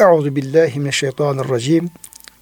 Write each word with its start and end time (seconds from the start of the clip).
Euzu 0.00 0.36
billahi 0.36 0.80
mineşşeytanirracim. 0.80 1.90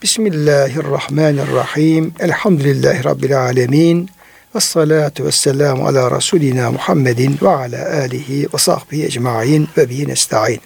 Bismillahirrahmanirrahim. 0.02 2.14
Elhamdülillahi 2.20 3.04
rabbil 3.04 3.40
alamin. 3.40 4.10
Ve 4.54 4.60
salatu 4.60 5.24
ve 5.24 5.32
selamu 5.32 5.86
ala 5.86 6.16
Resulina 6.16 6.70
Muhammedin 6.70 7.38
ve 7.42 7.48
ala 7.48 8.00
alihi 8.00 8.48
ve 8.54 8.58
sahbihi 8.58 9.04
ecmain 9.04 9.68
ve 9.76 9.90
bihi 9.90 10.08
nesta'in. 10.08 10.60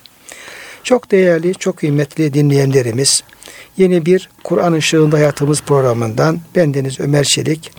Çok 0.83 1.11
değerli, 1.11 1.55
çok 1.55 1.77
kıymetli 1.77 2.35
dinleyenlerimiz, 2.35 3.23
yeni 3.77 4.07
bir 4.07 4.31
Kur'an 4.45 4.75
Işığında 4.75 5.17
Hayatımız 5.17 5.63
programından 5.63 6.41
bendeniz 6.57 7.01
Ömer 7.01 7.25
Çelik, 7.25 7.73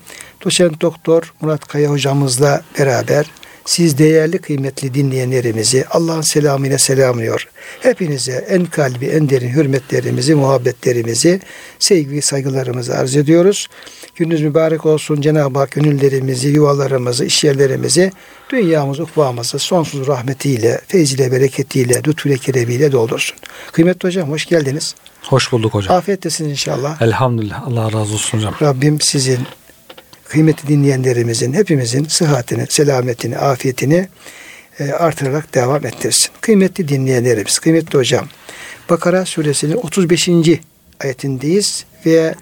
doçent 0.46 0.82
doktor 0.82 1.34
Murat 1.42 1.68
Kaya 1.68 1.90
hocamızla 1.90 2.62
beraber 2.80 3.26
siz 3.66 3.98
değerli 3.98 4.38
kıymetli 4.38 4.94
dinleyenlerimizi 4.94 5.86
Allah'ın 5.90 6.22
selamıyla 6.22 6.78
selamlıyor. 6.78 7.48
Hepinize 7.80 8.46
en 8.50 8.66
kalbi 8.66 9.06
en 9.06 9.30
derin 9.30 9.50
hürmetlerimizi, 9.50 10.36
muhabbetlerimizi, 10.36 11.40
sevgi 11.80 12.22
saygılarımızı 12.22 12.98
arz 12.98 13.16
ediyoruz. 13.16 13.68
Gününüz 14.16 14.42
mübarek 14.42 14.86
olsun. 14.86 15.22
Cenab-ı 15.22 15.60
Hak 15.60 15.72
gönüllerimizi, 15.72 16.50
yuvalarımızı, 16.50 17.26
işyerlerimizi, 17.26 18.12
dünyamız, 18.50 19.00
ukvamızı 19.00 19.60
sonsuz 19.60 20.08
rahmetiyle, 20.08 20.82
feyziyle, 20.88 21.32
bereketiyle, 21.32 22.02
lütfuyla, 22.08 22.38
kerebiyle 22.38 22.92
doldursun. 22.92 23.38
Kıymetli 23.72 24.08
hocam 24.08 24.30
hoş 24.30 24.46
geldiniz. 24.46 24.96
Hoş 25.22 25.52
bulduk 25.52 25.74
hocam. 25.74 25.98
Afiyettesiniz 25.98 26.52
inşallah. 26.52 27.02
Elhamdülillah. 27.02 27.68
Allah 27.68 27.86
razı 27.86 28.14
olsun 28.14 28.38
hocam. 28.38 28.54
Rabbim 28.62 29.02
sizin 29.02 29.40
kıymetli 30.32 30.68
dinleyenlerimizin 30.68 31.54
hepimizin 31.54 32.06
sıhhatini, 32.06 32.66
selametini, 32.70 33.38
afiyetini 33.38 34.08
e, 34.80 34.92
artırarak 34.92 35.56
devam 35.56 35.86
ettirsin. 35.86 36.30
Kıymetli 36.42 36.88
dinleyenlerimiz, 36.88 37.60
kıymetli 37.60 37.98
hocam. 37.98 38.28
Bakara 38.90 39.26
suresinin 39.26 39.76
35. 39.76 40.30
ayetindeyiz 41.04 41.86
ve 42.06 42.36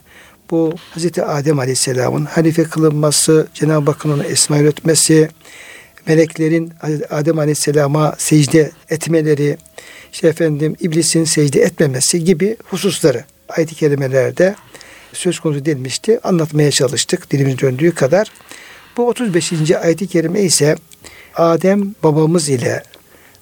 bu 0.52 0.76
Hz. 0.96 1.20
Adem 1.20 1.60
Aleyhisselam'ın 1.60 2.26
halife 2.26 2.64
kılınması, 2.64 3.48
Cenab-ı 3.54 3.92
Hakk'ın 3.92 4.10
ona 4.10 4.24
esma 4.24 4.58
öğretmesi, 4.58 5.30
meleklerin 6.08 6.74
Adem 7.10 7.40
Aleyhisselam'a 7.40 8.16
secde 8.18 8.72
etmeleri, 8.90 9.58
işte 10.14 10.28
efendim 10.28 10.76
iblisin 10.80 11.24
secde 11.24 11.62
etmemesi 11.62 12.24
gibi 12.24 12.58
hususları 12.64 13.24
ayet-i 13.50 13.76
kerimelerde 13.76 14.56
söz 15.14 15.40
konusu 15.40 15.60
edilmişti. 15.60 16.20
Anlatmaya 16.24 16.72
çalıştık 16.72 17.32
dilimiz 17.32 17.60
döndüğü 17.60 17.92
kadar. 17.92 18.32
Bu 18.98 19.08
35. 19.08 19.72
ayet-i 19.72 20.08
kerime 20.08 20.42
ise 20.42 20.76
Adem 21.36 21.96
babamız 22.04 22.50
ile 22.50 22.84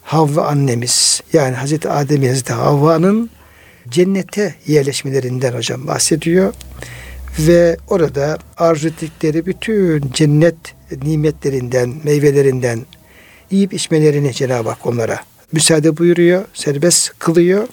Havva 0.01 0.45
annemiz 0.45 1.21
yani 1.33 1.55
Hazreti 1.55 1.89
Adem 1.89 2.21
ile 2.21 2.29
Hazreti 2.29 2.53
Havva'nın 2.53 3.29
cennete 3.89 4.55
yerleşmelerinden 4.67 5.53
hocam 5.53 5.88
bahsediyor. 5.88 6.53
Ve 7.39 7.77
orada 7.88 8.38
arzu 8.57 8.88
ettikleri 8.88 9.45
bütün 9.45 10.11
cennet 10.13 10.55
nimetlerinden, 11.03 11.93
meyvelerinden 12.03 12.85
yiyip 13.51 13.73
içmelerini 13.73 14.33
Cenab-ı 14.33 14.69
Hak 14.69 14.85
onlara 14.85 15.19
müsaade 15.51 15.97
buyuruyor, 15.97 16.45
serbest 16.53 17.19
kılıyor. 17.19 17.67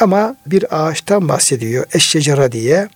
Ama 0.00 0.36
bir 0.46 0.86
ağaçtan 0.86 1.28
bahsediyor. 1.28 1.86
Eşşecara 1.94 2.52
diye. 2.52 2.88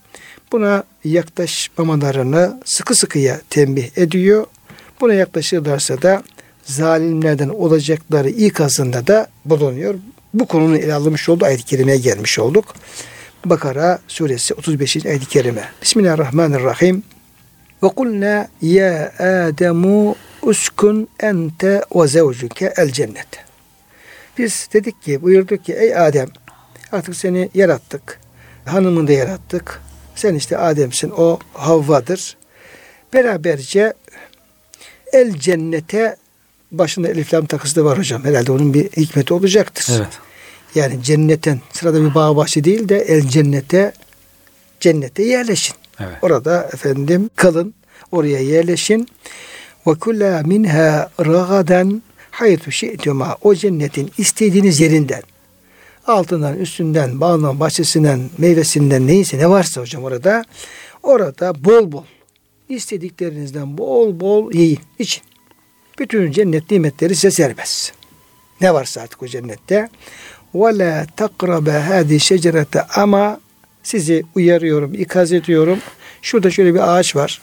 Buna 0.53 0.85
yaklaşmamalarını 1.05 2.61
sıkı 2.65 2.95
sıkıya 2.95 3.41
tembih 3.51 3.99
ediyor. 3.99 4.47
Buna 5.01 5.15
yaklaşırlarsa 5.15 6.03
da 6.03 6.23
zalimlerden 6.65 7.49
olacakları 7.49 8.29
ikazında 8.31 9.07
da 9.07 9.27
bulunuyor. 9.45 9.95
Bu 10.35 10.47
konunun 10.47 10.75
ele 10.75 10.95
alınmış 10.95 11.29
olduğu 11.29 11.45
ayet-i 11.45 11.65
kerimeye 11.65 11.99
gelmiş 11.99 12.39
olduk. 12.39 12.75
Bakara 13.45 13.99
suresi 14.09 14.55
35. 14.55 15.07
ayet-i 15.07 15.27
kerime. 15.27 15.65
Bismillahirrahmanirrahim. 15.83 17.03
Ve 17.83 17.89
kulna 17.89 18.49
ya 18.63 19.13
Ademu 19.19 20.17
uskun 20.43 21.09
ente 21.21 21.83
ve 21.95 22.07
zevcuke 22.07 22.75
el 22.77 22.91
cennet. 22.91 23.27
Biz 24.39 24.69
dedik 24.73 25.03
ki 25.03 25.23
buyurduk 25.23 25.65
ki 25.65 25.73
ey 25.73 25.97
Adem 25.97 26.29
artık 26.93 27.17
seni 27.17 27.51
yarattık. 27.55 28.21
Hanımını 28.65 29.09
da 29.09 29.13
yarattık. 29.13 29.81
Sen 30.17 30.35
işte 30.35 30.59
Adem'sin, 30.59 31.13
o 31.17 31.39
Havva'dır. 31.53 32.37
Beraberce 33.15 33.93
el 35.13 35.35
cennete 35.39 36.17
başında 36.73 37.09
elif 37.09 37.35
lam 37.35 37.47
takısı 37.47 37.77
da 37.77 37.85
var 37.85 37.99
hocam. 37.99 38.25
Herhalde 38.25 38.53
onun 38.53 38.75
bir 38.75 38.85
hikmeti 38.85 39.35
olacaktır. 39.35 39.87
Evet. 39.97 40.09
Yani 40.75 41.03
cennetten 41.03 41.61
sırada 41.73 42.05
bir 42.05 42.15
bağ 42.15 42.37
bahçe 42.37 42.65
değil 42.65 42.89
de 42.89 42.99
el 42.99 43.29
cennete 43.29 43.93
cennete 44.81 45.23
yerleşin. 45.23 45.77
Evet. 46.01 46.17
Orada 46.23 46.71
efendim 46.73 47.31
kalın. 47.37 47.75
Oraya 48.13 48.41
yerleşin. 48.41 49.09
Ve 49.87 49.95
kulla 49.95 50.43
minha 50.45 51.11
ragadan 51.21 52.03
haytu 52.31 52.73
şi'tuma. 52.73 53.37
O 53.43 53.55
cennetin 53.55 54.13
istediğiniz 54.19 54.81
yerinden 54.81 55.23
altından, 56.07 56.59
üstünden, 56.59 57.21
bağından, 57.21 57.61
bahçesinden, 57.61 58.31
meyvesinden 58.39 59.07
neyse 59.07 59.39
ne 59.39 59.51
varsa 59.51 59.81
hocam 59.81 60.05
orada 60.05 60.45
orada 61.03 61.65
bol 61.65 61.93
bol 61.93 62.05
istediklerinizden 62.69 63.79
bol 63.79 64.21
bol 64.21 64.53
yiyin, 64.53 64.79
için. 64.99 65.23
Bütün 65.99 66.31
cennet 66.31 66.71
nimetleri 66.71 67.15
size 67.15 67.31
serbest. 67.31 67.93
Ne 68.61 68.75
varsa 68.75 69.01
artık 69.01 69.23
o 69.23 69.27
cennette. 69.27 69.89
Ve 70.55 70.79
la 70.79 71.07
takrabe 71.17 71.73
hadi 71.73 72.21
şecerete 72.21 72.83
ama 72.83 73.41
sizi 73.83 74.23
uyarıyorum, 74.35 74.95
ikaz 74.95 75.33
ediyorum. 75.33 75.79
Şurada 76.23 76.51
şöyle 76.51 76.75
bir 76.75 76.97
ağaç 76.97 77.17
var. 77.17 77.41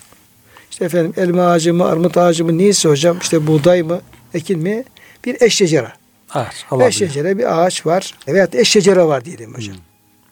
İşte 0.72 0.86
efendim 0.86 1.14
elma 1.18 1.52
ağacı 1.52 1.74
mı, 1.74 1.86
armut 1.86 2.18
ağacı 2.18 2.46
mı 2.46 2.58
neyse 2.58 2.90
hocam 2.90 3.18
işte 3.22 3.48
buğday 3.48 3.84
mı, 3.84 4.02
ekin 4.34 4.60
mi? 4.60 4.84
Bir 5.26 5.42
eşşecera. 5.42 6.01
Ağaç. 6.34 6.66
Eşşecere 6.82 7.38
bir 7.38 7.62
ağaç 7.62 7.86
var. 7.86 8.16
Veyahut 8.28 8.56
eşşecere 8.56 9.04
var 9.04 9.26
diyelim 9.26 9.54
hocam. 9.54 9.76
Hmm. 9.76 9.82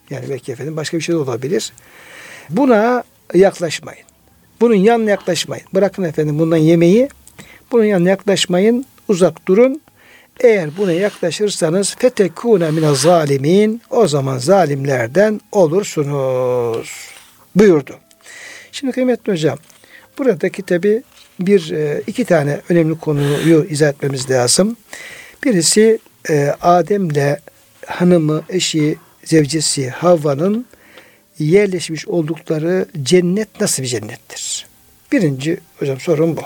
Yani 0.09 0.29
belki 0.29 0.51
efendim 0.51 0.77
başka 0.77 0.97
bir 0.97 1.01
şey 1.01 1.15
de 1.15 1.19
olabilir. 1.19 1.73
Buna 2.49 3.03
yaklaşmayın. 3.33 4.05
Bunun 4.61 4.75
yanına 4.75 5.09
yaklaşmayın. 5.09 5.65
Bırakın 5.73 6.03
efendim 6.03 6.39
bundan 6.39 6.57
yemeği. 6.57 7.09
Bunun 7.71 7.83
yanına 7.83 8.09
yaklaşmayın. 8.09 8.85
Uzak 9.07 9.47
durun. 9.47 9.81
Eğer 10.39 10.77
buna 10.77 10.91
yaklaşırsanız 10.91 11.95
fetekune 11.95 12.71
mine 12.71 12.95
zalimin 12.95 13.81
o 13.89 14.07
zaman 14.07 14.37
zalimlerden 14.37 15.41
olursunuz 15.51 16.89
buyurdu. 17.55 17.95
Şimdi 18.71 18.93
kıymetli 18.93 19.31
hocam 19.31 19.57
buradaki 20.17 20.63
tabi 20.63 21.03
bir 21.39 21.71
e, 21.71 22.01
iki 22.07 22.25
tane 22.25 22.61
önemli 22.69 22.99
konuyu 22.99 23.65
izah 23.69 23.89
etmemiz 23.89 24.29
lazım. 24.29 24.77
Birisi 25.43 25.99
e, 26.29 26.55
Adem'le 26.61 27.37
hanımı, 27.87 28.43
eşi, 28.49 28.97
zevcesi 29.23 29.89
Havva'nın 29.89 30.65
yerleşmiş 31.39 32.07
oldukları 32.07 32.85
cennet 33.03 33.61
nasıl 33.61 33.83
bir 33.83 33.87
cennettir? 33.87 34.67
Birinci 35.11 35.59
hocam 35.79 35.99
sorun 35.99 36.37
bu. 36.37 36.41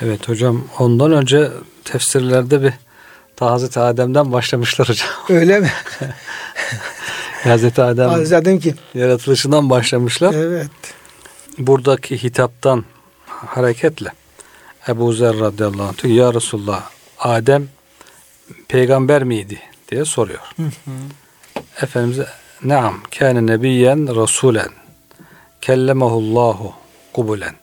Evet 0.00 0.28
hocam 0.28 0.68
ondan 0.78 1.12
önce 1.12 1.50
tefsirlerde 1.84 2.62
bir 2.62 2.72
ta 3.36 3.50
Hazreti 3.50 3.80
Adem'den 3.80 4.32
başlamışlar 4.32 4.88
hocam. 4.88 5.08
Öyle 5.28 5.60
mi? 5.60 5.70
Hazreti 7.42 7.82
Adem, 7.82 8.08
Hazreti 8.08 8.36
Adem 8.36 8.58
kim? 8.58 8.74
Yaratılışından 8.94 9.70
başlamışlar. 9.70 10.34
Evet. 10.34 10.70
Buradaki 11.58 12.22
hitaptan 12.22 12.84
hareketle 13.26 14.08
Ebu 14.88 15.12
Zer 15.12 15.38
radıyallahu 15.40 15.82
anh 15.88 16.16
ya 16.16 16.34
Resulullah 16.34 16.95
Adem 17.18 17.68
peygamber 18.68 19.24
miydi 19.24 19.60
diye 19.90 20.04
soruyor. 20.04 20.52
Hı 20.56 20.62
hı. 20.62 20.90
Efendimiz 21.82 22.26
Naam 22.62 23.00
kâne 23.18 23.46
nebiyyen 23.46 24.16
rasulen 24.16 24.68
kellemehullahu 25.60 26.74
kubulen 27.12 27.54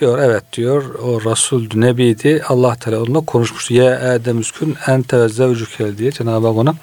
diyor 0.00 0.18
evet 0.18 0.44
diyor 0.52 0.94
o 0.94 1.30
Resul 1.30 1.68
Nebi'di 1.74 2.42
Allah 2.48 2.76
Teala 2.76 3.02
onunla 3.02 3.20
konuşmuştu. 3.20 3.74
Ya 3.74 4.14
Adem 4.14 4.40
üskün 4.40 4.76
ente 4.88 5.18
ve 5.18 5.28
zevcukel 5.28 5.98
diye 5.98 6.12
Cenab-ı 6.12 6.46
Hak 6.46 6.56
ona 6.56 6.74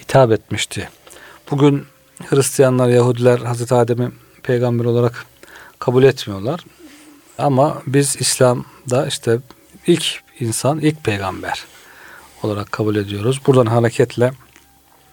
hitap 0.00 0.32
etmişti. 0.32 0.88
Bugün 1.50 1.86
Hristiyanlar, 2.26 2.88
Yahudiler 2.88 3.38
Hazreti 3.38 3.74
Adem'i 3.74 4.10
peygamber 4.42 4.84
olarak 4.84 5.26
kabul 5.78 6.02
etmiyorlar. 6.02 6.60
Ama 7.38 7.82
biz 7.86 8.16
İslam'da 8.20 9.06
işte 9.06 9.38
ilk 9.86 10.22
insan, 10.40 10.80
ilk 10.80 11.04
peygamber 11.04 11.64
olarak 12.42 12.72
kabul 12.72 12.96
ediyoruz. 12.96 13.40
Buradan 13.46 13.66
hareketle 13.66 14.32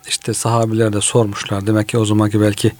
işte 0.07 0.33
sahabiler 0.33 0.93
de 0.93 1.01
sormuşlar. 1.01 1.67
Demek 1.67 1.89
ki 1.89 1.97
o 1.97 2.05
zamanki 2.05 2.41
belki 2.41 2.71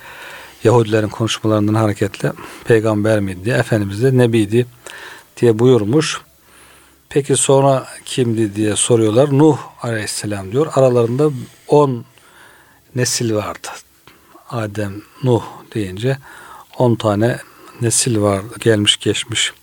Yahudilerin 0.64 1.10
konuşmalarından 1.10 1.74
hareketle 1.74 2.32
peygamber 2.66 3.20
miydi 3.20 3.50
Efendimiz 3.50 4.04
de 4.04 4.18
nebiydi 4.18 4.66
diye 5.38 5.60
buyurmuş. 5.60 6.22
Peki 7.10 7.36
sonra 7.36 7.88
kimdi 8.06 8.56
diye 8.56 8.76
soruyorlar. 8.76 9.38
Nuh 9.38 9.58
aleyhisselam 9.82 10.52
diyor. 10.52 10.68
Aralarında 10.76 11.30
10 11.68 12.06
nesil 12.96 13.34
vardı. 13.34 13.68
Adem, 14.50 15.02
Nuh 15.24 15.44
deyince 15.74 16.18
10 16.78 16.96
tane 16.96 17.40
nesil 17.82 18.22
var 18.22 18.42
gelmiş 18.60 18.98
geçmiş. 18.98 19.54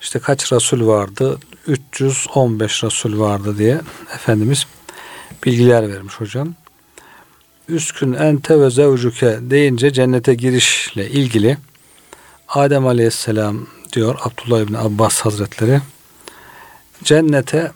İşte 0.00 0.18
kaç 0.18 0.52
Resul 0.52 0.86
vardı? 0.86 1.38
315 1.66 2.84
Resul 2.84 3.18
vardı 3.18 3.58
diye 3.58 3.80
Efendimiz 4.14 4.66
bilgiler 5.44 5.88
vermiş 5.88 6.14
hocam. 6.14 6.54
Üskün 7.68 8.12
ente 8.12 8.60
ve 8.60 8.70
zevcuke 8.70 9.38
deyince 9.40 9.92
cennete 9.92 10.34
girişle 10.34 11.10
ilgili 11.10 11.58
Adem 12.48 12.86
Aleyhisselam 12.86 13.66
diyor 13.92 14.18
Abdullah 14.22 14.60
İbni 14.60 14.78
Abbas 14.78 15.20
Hazretleri 15.20 15.80
cennete 17.04 17.72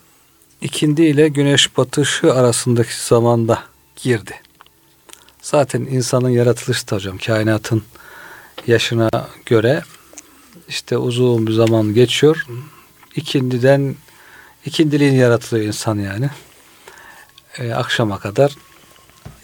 ikindi 0.61 1.03
ile 1.03 1.29
güneş 1.29 1.77
batışı 1.77 2.35
arasındaki 2.35 3.07
zamanda 3.07 3.63
girdi. 3.97 4.35
Zaten 5.43 5.81
insanın 5.81 6.29
yaratılışı 6.29 6.89
da 6.91 6.97
hocam 6.97 7.19
kainatın 7.19 7.83
yaşına 8.67 9.11
göre 9.47 9.83
işte 10.69 10.99
uzun 10.99 11.47
bir 11.47 11.53
zaman 11.53 11.95
geçiyor. 11.95 12.47
İkindiden 13.17 13.97
ikindiliğin 14.65 15.15
yaratılıyor 15.15 15.67
insan 15.67 15.99
yani. 15.99 16.31
Ee, 17.59 17.73
akşama 17.73 18.19
kadar 18.19 18.57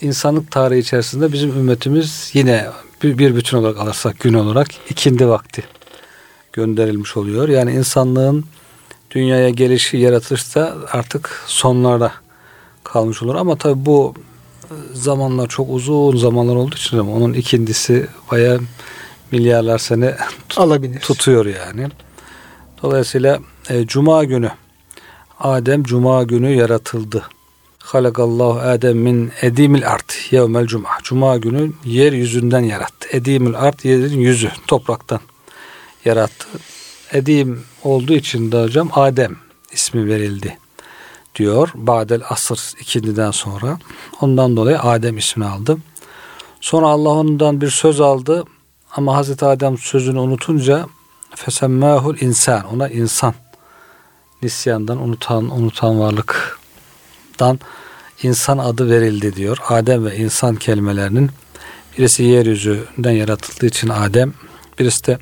insanlık 0.00 0.50
tarihi 0.50 0.80
içerisinde 0.80 1.32
bizim 1.32 1.50
ümmetimiz 1.50 2.30
yine 2.34 2.66
bir, 3.02 3.18
bir 3.18 3.36
bütün 3.36 3.56
olarak 3.56 3.78
alırsak 3.78 4.20
gün 4.20 4.34
olarak 4.34 4.68
ikindi 4.90 5.28
vakti 5.28 5.64
gönderilmiş 6.52 7.16
oluyor. 7.16 7.48
Yani 7.48 7.72
insanlığın 7.72 8.44
dünyaya 9.10 9.50
gelişi 9.50 9.96
yaratılışta 9.96 10.76
artık 10.92 11.42
sonlarda 11.46 12.12
kalmış 12.84 13.22
olur. 13.22 13.34
Ama 13.34 13.56
tabi 13.56 13.86
bu 13.86 14.14
zamanlar 14.92 15.48
çok 15.48 15.70
uzun 15.70 16.16
zamanlar 16.16 16.54
olduğu 16.54 16.74
için 16.74 16.98
onun 16.98 17.32
ikindisi 17.32 18.06
baya 18.30 18.58
milyarlar 19.32 19.78
sene 19.78 20.16
alabilir. 20.56 21.00
tutuyor 21.00 21.46
yani. 21.46 21.88
Dolayısıyla 22.82 23.38
e, 23.70 23.86
Cuma 23.86 24.24
günü 24.24 24.50
Adem 25.40 25.82
Cuma 25.82 26.22
günü 26.22 26.54
yaratıldı. 26.54 27.22
Halakallahu 27.78 28.58
Adem 28.60 28.98
min 28.98 29.32
edimil 29.42 29.88
art 29.90 30.32
yevmel 30.32 30.66
cuma. 30.66 30.88
Cuma 31.02 31.36
günü 31.36 31.72
yeryüzünden 31.84 32.60
yarattı. 32.60 33.08
Edimil 33.10 33.54
art 33.58 33.84
yerin 33.84 34.20
yüzü 34.20 34.50
topraktan 34.66 35.20
yarattı. 36.04 36.46
Edim 37.12 37.64
olduğu 37.84 38.12
için 38.12 38.52
de 38.52 38.62
hocam 38.62 38.88
Adem 38.92 39.36
ismi 39.72 40.06
verildi 40.06 40.58
diyor. 41.34 41.70
Badel 41.74 42.22
asır 42.28 42.72
ikindiden 42.80 43.30
sonra. 43.30 43.78
Ondan 44.20 44.56
dolayı 44.56 44.80
Adem 44.80 45.18
ismini 45.18 45.48
aldı. 45.48 45.78
Sonra 46.60 46.86
Allah 46.86 47.08
ondan 47.08 47.60
bir 47.60 47.70
söz 47.70 48.00
aldı 48.00 48.44
ama 48.96 49.16
Hazreti 49.16 49.44
Adem 49.44 49.78
sözünü 49.78 50.18
unutunca 50.18 50.86
fesemmâhul 51.34 52.16
insan 52.20 52.74
ona 52.74 52.88
insan 52.88 53.34
nisyandan 54.42 55.02
unutan 55.02 55.50
unutan 55.50 56.00
varlıktan 56.00 57.60
insan 58.22 58.58
adı 58.58 58.90
verildi 58.90 59.36
diyor. 59.36 59.58
Adem 59.68 60.04
ve 60.04 60.16
insan 60.16 60.56
kelimelerinin 60.56 61.30
birisi 61.98 62.22
yeryüzünden 62.22 63.10
yaratıldığı 63.10 63.66
için 63.66 63.88
Adem, 63.88 64.34
birisi 64.78 65.06
de 65.06 65.18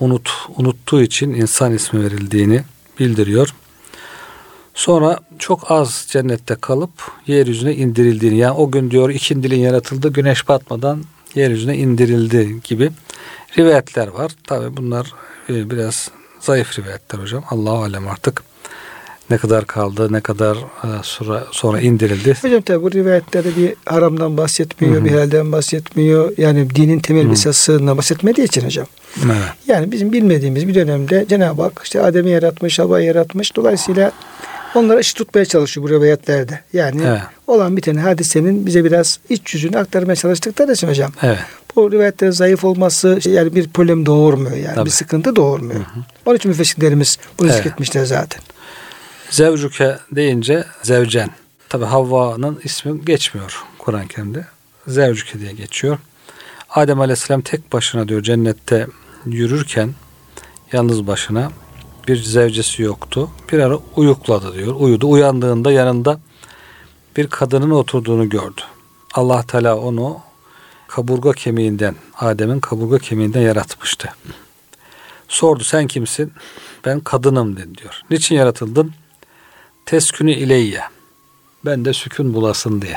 unut 0.00 0.30
unuttuğu 0.56 1.02
için 1.02 1.30
insan 1.30 1.72
ismi 1.72 2.04
verildiğini 2.04 2.62
bildiriyor. 2.98 3.54
Sonra 4.74 5.18
çok 5.38 5.70
az 5.70 6.06
cennette 6.08 6.54
kalıp 6.54 6.90
yeryüzüne 7.26 7.74
indirildiğini 7.74 8.38
yani 8.38 8.52
o 8.56 8.70
gün 8.70 8.90
diyor 8.90 9.10
ikindilin 9.10 9.60
yaratıldı 9.60 10.12
güneş 10.12 10.48
batmadan 10.48 11.04
yeryüzüne 11.34 11.76
indirildi 11.76 12.60
gibi 12.64 12.90
rivayetler 13.58 14.08
var. 14.08 14.32
Tabi 14.46 14.76
bunlar 14.76 15.12
e, 15.48 15.70
biraz 15.70 16.10
zayıf 16.40 16.78
rivayetler 16.78 17.18
hocam. 17.18 17.44
Allahu 17.50 17.82
alem 17.82 18.08
artık 18.08 18.42
ne 19.30 19.38
kadar 19.38 19.66
kaldı, 19.66 20.12
ne 20.12 20.20
kadar 20.20 20.56
e, 20.56 20.88
sonra, 21.02 21.44
sonra 21.52 21.80
indirildi. 21.80 22.36
Hocam 22.42 22.62
tabi 22.62 22.82
bu 22.82 22.92
rivayetlerde 22.92 23.56
bir 23.56 23.74
haramdan 23.86 24.36
bahsetmiyor, 24.36 24.94
Hı-hı. 24.94 25.04
bir 25.04 25.10
helalden 25.10 25.52
bahsetmiyor. 25.52 26.32
Yani 26.38 26.70
dinin 26.70 26.98
temel 27.00 27.24
Hı-hı. 27.24 27.32
esasından 27.32 27.98
bahsetmediği 27.98 28.46
için 28.46 28.64
hocam. 28.64 28.86
Evet. 29.24 29.36
Yani 29.66 29.92
bizim 29.92 30.12
bilmediğimiz 30.12 30.68
bir 30.68 30.74
dönemde 30.74 31.26
Cenab-ı 31.28 31.62
Hak 31.62 31.80
işte 31.84 32.02
Adem'i 32.02 32.30
yaratmış, 32.30 32.78
Havva'yı 32.78 33.06
yaratmış. 33.06 33.56
Dolayısıyla 33.56 34.12
onlara 34.74 34.98
eşit 34.98 35.16
tutmaya 35.16 35.44
çalışıyor 35.44 35.86
bu 35.86 35.90
rivayetlerde. 35.90 36.60
Yani 36.72 37.02
evet. 37.06 37.20
olan 37.46 37.76
bir 37.76 37.82
tane 37.82 38.00
hadisenin 38.00 38.66
bize 38.66 38.84
biraz 38.84 39.18
iç 39.28 39.54
yüzünü 39.54 39.78
aktarmaya 39.78 40.16
çalıştıkları 40.16 40.72
için 40.72 40.88
hocam. 40.88 41.12
Evet. 41.22 41.38
Bu 41.78 41.92
rivayetlerin 41.92 42.30
zayıf 42.30 42.64
olması 42.64 43.20
yani 43.24 43.54
bir 43.54 43.68
problem 43.68 44.06
doğurmuyor 44.06 44.56
yani. 44.56 44.74
Tabii. 44.74 44.86
Bir 44.86 44.90
sıkıntı 44.90 45.36
doğurmuyor. 45.36 45.80
Hı 45.80 45.84
hı. 45.84 46.00
Onun 46.26 46.36
için 46.36 46.48
müfessirlerimiz 46.48 47.18
bunu 47.38 47.46
evet. 47.46 47.56
zikretmişler 47.56 48.04
zaten. 48.04 48.42
Zevcuke 49.30 49.98
deyince 50.12 50.64
zevcen. 50.82 51.30
Tabi 51.68 51.84
Havva'nın 51.84 52.60
ismi 52.64 53.04
geçmiyor 53.04 53.64
Kur'an-ı 53.78 54.08
Kerim'de. 54.08 54.44
Zevcuke 54.86 55.40
diye 55.40 55.52
geçiyor. 55.52 55.98
Adem 56.70 57.00
Aleyhisselam 57.00 57.40
tek 57.40 57.72
başına 57.72 58.08
diyor 58.08 58.22
cennette 58.22 58.86
yürürken 59.26 59.94
yalnız 60.72 61.06
başına 61.06 61.50
bir 62.08 62.22
zevcesi 62.22 62.82
yoktu. 62.82 63.30
Bir 63.52 63.58
ara 63.58 63.78
uyukladı 63.96 64.54
diyor. 64.54 64.74
Uyudu. 64.74 65.10
Uyandığında 65.10 65.72
yanında 65.72 66.20
bir 67.16 67.26
kadının 67.26 67.70
oturduğunu 67.70 68.28
gördü. 68.28 68.60
Allah 69.14 69.42
Teala 69.42 69.76
onu 69.76 70.27
kaburga 70.88 71.32
kemiğinden, 71.32 71.94
Adem'in 72.16 72.60
kaburga 72.60 72.98
kemiğinden 72.98 73.40
yaratmıştı. 73.40 74.08
Sordu 75.28 75.64
sen 75.64 75.86
kimsin? 75.86 76.32
Ben 76.84 77.00
kadınım 77.00 77.56
dedi 77.56 77.78
diyor. 77.78 78.02
Niçin 78.10 78.34
yaratıldın? 78.34 78.92
Teskünü 79.86 80.32
ileyye. 80.32 80.80
Ben 81.64 81.84
de 81.84 81.92
sükun 81.92 82.34
bulasın 82.34 82.82
diye. 82.82 82.96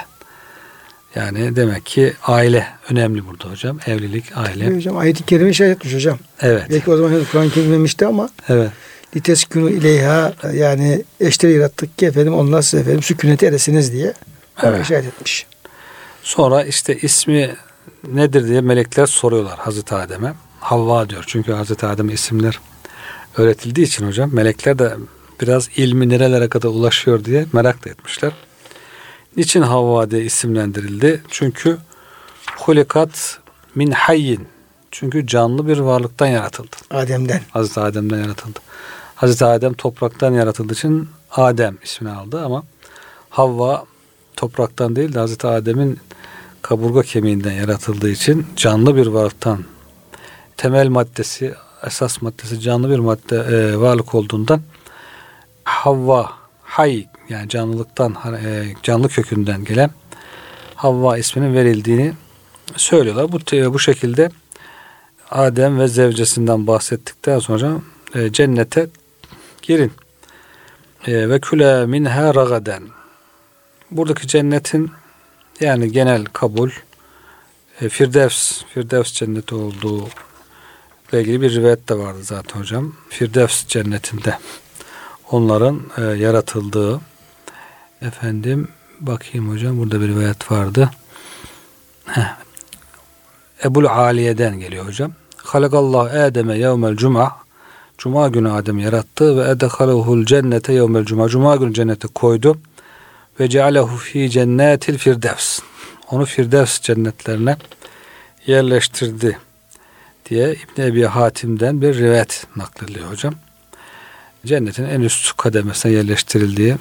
Yani 1.15 1.55
demek 1.55 1.85
ki 1.85 2.13
aile 2.23 2.67
önemli 2.89 3.27
burada 3.27 3.49
hocam. 3.51 3.79
Evlilik, 3.88 4.38
aile. 4.38 4.65
Tabii 4.65 4.75
hocam 4.75 4.97
ayet-i 4.97 5.25
kerime 5.25 5.49
işaret 5.49 5.77
etmiş 5.77 5.93
hocam. 5.93 6.17
Evet. 6.41 6.63
Belki 6.69 6.91
o 6.91 6.97
zaman 6.97 7.25
Kur'an-ı 7.31 7.49
Kerim 7.49 7.88
ama 8.07 8.29
evet. 8.49 8.71
Liteskunu 9.15 9.69
ileyha 9.69 10.33
yani 10.53 11.03
eşleri 11.19 11.53
yarattık 11.53 11.97
ki 11.97 12.05
efendim 12.05 12.33
onlar 12.33 12.61
size 12.61 12.81
efendim 12.81 13.03
sükunete 13.03 13.45
eresiniz 13.45 13.93
diye 13.93 14.13
evet. 14.63 14.85
işaret 14.85 15.05
etmiş. 15.05 15.45
Sonra 16.23 16.63
işte 16.63 16.97
ismi 16.97 17.55
nedir 18.07 18.47
diye 18.47 18.61
melekler 18.61 19.05
soruyorlar 19.05 19.59
Hazreti 19.59 19.95
Adem'e. 19.95 20.33
Havva 20.59 21.09
diyor. 21.09 21.23
Çünkü 21.27 21.51
Hazreti 21.51 21.85
Adem'e 21.85 22.13
isimler 22.13 22.59
öğretildiği 23.38 23.88
için 23.88 24.07
hocam 24.07 24.29
melekler 24.33 24.79
de 24.79 24.93
biraz 25.41 25.69
ilmi 25.75 26.09
nerelere 26.09 26.50
kadar 26.50 26.69
ulaşıyor 26.69 27.25
diye 27.25 27.45
merak 27.53 27.85
da 27.85 27.89
etmişler. 27.89 28.31
Niçin 29.38 29.61
Havva 29.61 30.11
diye 30.11 30.21
isimlendirildi? 30.23 31.21
Çünkü 31.29 31.77
hulikat 32.57 33.39
min 33.75 33.91
hayyin. 33.91 34.47
Çünkü 34.91 35.27
canlı 35.27 35.67
bir 35.67 35.77
varlıktan 35.77 36.27
yaratıldı. 36.27 36.75
Adem'den. 36.91 37.41
Hazreti 37.51 37.79
Adem'den 37.79 38.17
yaratıldı. 38.17 38.59
Hazreti 39.15 39.45
Adem 39.45 39.73
topraktan 39.73 40.33
yaratıldığı 40.33 40.73
için 40.73 41.09
Adem 41.31 41.77
ismini 41.83 42.11
aldı 42.11 42.45
ama 42.45 42.63
Havva 43.29 43.85
topraktan 44.35 44.95
değil 44.95 45.13
de 45.13 45.19
Hazreti 45.19 45.47
Adem'in 45.47 46.00
kaburga 46.72 47.04
kemiğinden 47.04 47.51
yaratıldığı 47.51 48.10
için 48.10 48.46
canlı 48.56 48.96
bir 48.96 49.08
varlıktan 49.08 49.63
temel 50.58 50.88
maddesi, 50.88 51.54
esas 51.88 52.22
maddesi 52.22 52.60
canlı 52.60 52.90
bir 52.90 53.00
madde 53.00 53.36
e, 53.36 53.78
varlık 53.78 54.16
olduğundan 54.16 54.62
Havva, 55.63 56.32
hay 56.63 57.08
yani 57.30 57.50
canlılıktan 57.50 58.16
e, 58.46 58.74
canlı 58.84 59.10
kökünden 59.10 59.63
gelen 59.63 59.92
Havva 60.75 61.18
isminin 61.18 61.54
verildiğini 61.54 62.13
söylüyorlar. 62.75 63.32
Bu 63.32 63.40
bu 63.74 63.80
şekilde 63.80 64.30
Adem 65.32 65.80
ve 65.80 65.88
zevcesinden 65.88 66.68
bahsettikten 66.68 67.40
sonra 67.40 67.72
e, 68.16 68.32
cennete 68.32 68.90
girin. 69.62 69.92
E, 71.08 71.30
ve 71.30 71.40
küle 71.40 71.86
minha 71.86 72.36
ragaden. 72.36 72.84
Buradaki 73.92 74.28
cennetin 74.28 74.92
yani 75.62 75.91
genel 75.91 76.25
kabul 76.25 76.70
e, 77.82 77.89
Firdevs, 77.89 78.63
Firdevs 78.74 79.13
cenneti 79.13 79.56
olduğu 79.56 80.08
ile 81.12 81.22
ilgili 81.22 81.41
bir 81.41 81.56
rivayet 81.56 81.89
de 81.89 81.98
vardı 81.98 82.20
zaten 82.24 82.60
hocam. 82.60 82.96
Firdevs 83.10 83.68
cennetinde 83.68 84.38
onların 85.32 85.82
e, 85.98 86.01
yaratıldığı 86.01 87.01
efendim 88.01 88.68
bakayım 89.00 89.50
hocam 89.50 89.77
burada 89.77 90.01
bir 90.01 90.08
rivayet 90.08 90.51
vardı. 90.51 90.89
Heh. 92.06 92.36
Ebul 93.65 93.86
Aliye'den 93.86 94.60
geliyor 94.60 94.86
hocam. 94.86 95.12
Halakallahu 95.38 96.20
Adem'e 96.20 96.58
yevmel 96.58 96.96
cuma 96.96 97.41
Cuma 97.98 98.27
günü 98.27 98.51
Adem 98.51 98.80
yarattı 98.80 99.38
ve 99.38 99.50
edekalehu'l 99.50 100.25
cennete 100.25 100.74
yevmel 100.74 101.06
cuma. 101.06 101.30
Cuma 101.30 101.56
günü 101.56 101.74
cennete 101.74 102.08
koydu 102.08 102.58
ve 103.39 103.50
cealehu 103.50 103.97
fi 103.97 104.29
cennetil 104.29 104.97
firdevs. 104.97 105.59
Onu 106.09 106.25
firdevs 106.25 106.81
cennetlerine 106.81 107.57
yerleştirdi 108.47 109.38
diye 110.29 110.55
İbn 110.55 110.81
Ebi 110.81 111.03
Hatim'den 111.03 111.81
bir 111.81 111.95
rivayet 111.95 112.47
naklediliyor 112.55 113.11
hocam. 113.11 113.33
Cennetin 114.45 114.83
en 114.83 115.01
üst 115.01 115.38
kademesine 115.38 115.91
yerleştirildiği. 115.91 116.75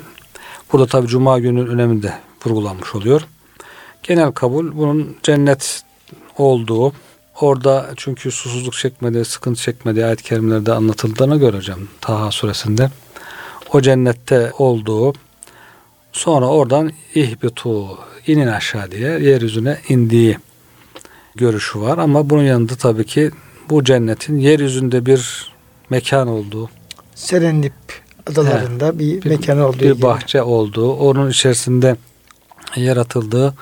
Burada 0.72 0.86
tabi 0.86 1.06
Cuma 1.06 1.38
günün 1.38 1.66
öneminde 1.66 2.06
de 2.06 2.14
vurgulanmış 2.44 2.94
oluyor. 2.94 3.22
Genel 4.02 4.32
kabul 4.32 4.76
bunun 4.76 5.16
cennet 5.22 5.82
olduğu, 6.38 6.92
orada 7.40 7.90
çünkü 7.96 8.30
susuzluk 8.30 8.74
çekmediği, 8.74 9.24
sıkıntı 9.24 9.62
çekmediği 9.62 10.04
ayet-i 10.04 10.22
kerimelerde 10.22 10.72
anlatıldığını 10.72 11.38
göreceğim 11.38 11.88
Taha 12.00 12.30
suresinde. 12.30 12.90
O 13.72 13.80
cennette 13.80 14.52
olduğu, 14.58 15.12
sonra 16.12 16.46
oradan 16.46 16.92
ihbitu, 17.14 17.98
inin 18.26 18.46
aşağı 18.46 18.90
diye 18.90 19.10
yeryüzüne 19.10 19.78
indiği 19.88 20.38
görüşü 21.36 21.80
var. 21.80 21.98
Ama 21.98 22.30
bunun 22.30 22.42
yanında 22.42 22.74
tabii 22.76 23.06
ki 23.06 23.30
bu 23.70 23.84
cennetin 23.84 24.38
yeryüzünde 24.38 25.06
bir 25.06 25.50
mekan 25.90 26.28
olduğu, 26.28 26.70
Serendip 27.14 27.72
adalarında 28.26 28.98
bir, 28.98 29.22
bir 29.22 29.30
mekan 29.30 29.60
olduğu 29.60 29.78
bir 29.80 29.92
gibi. 29.92 30.02
bahçe 30.02 30.42
olduğu, 30.42 30.92
onun 30.92 31.30
içerisinde 31.30 31.96
yaratıldığı, 32.76 33.54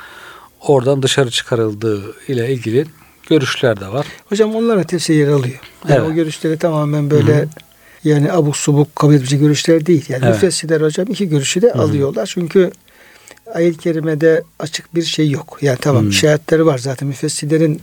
oradan 0.60 1.02
dışarı 1.02 1.30
çıkarıldığı 1.30 2.14
ile 2.28 2.52
ilgili 2.52 2.86
görüşler 3.28 3.80
de 3.80 3.88
var. 3.88 4.06
Hocam 4.28 4.56
onlar 4.56 4.78
da 4.78 4.84
tefsir 4.84 5.14
yer 5.14 5.28
alıyor. 5.28 5.60
Yani 5.88 5.98
Evet. 5.98 6.10
O 6.10 6.14
görüşleri 6.14 6.58
tamamen 6.58 7.10
böyle 7.10 7.36
Hı 7.36 7.42
hı. 7.42 7.48
Yani 8.04 8.32
abuk 8.32 8.56
subuk 8.56 8.96
kabul 8.96 9.14
edici 9.14 9.38
görüşler 9.38 9.86
değil. 9.86 10.04
Yani 10.08 10.22
Evet. 10.24 10.34
müfessirler 10.34 10.80
hocam 10.80 11.06
iki 11.10 11.28
görüşü 11.28 11.62
de 11.62 11.70
Hı 11.70 11.78
hı. 11.78 11.82
alıyorlar. 11.82 12.30
Çünkü 12.34 12.70
ayet-i 13.54 13.78
kerimede 13.78 14.42
açık 14.58 14.94
bir 14.94 15.02
şey 15.02 15.30
yok. 15.30 15.58
Yani 15.62 15.78
tamam 15.80 16.04
Hı. 16.04 16.08
işaretleri 16.08 16.66
var 16.66 16.78
zaten 16.78 17.08
müfessirlerin 17.08 17.80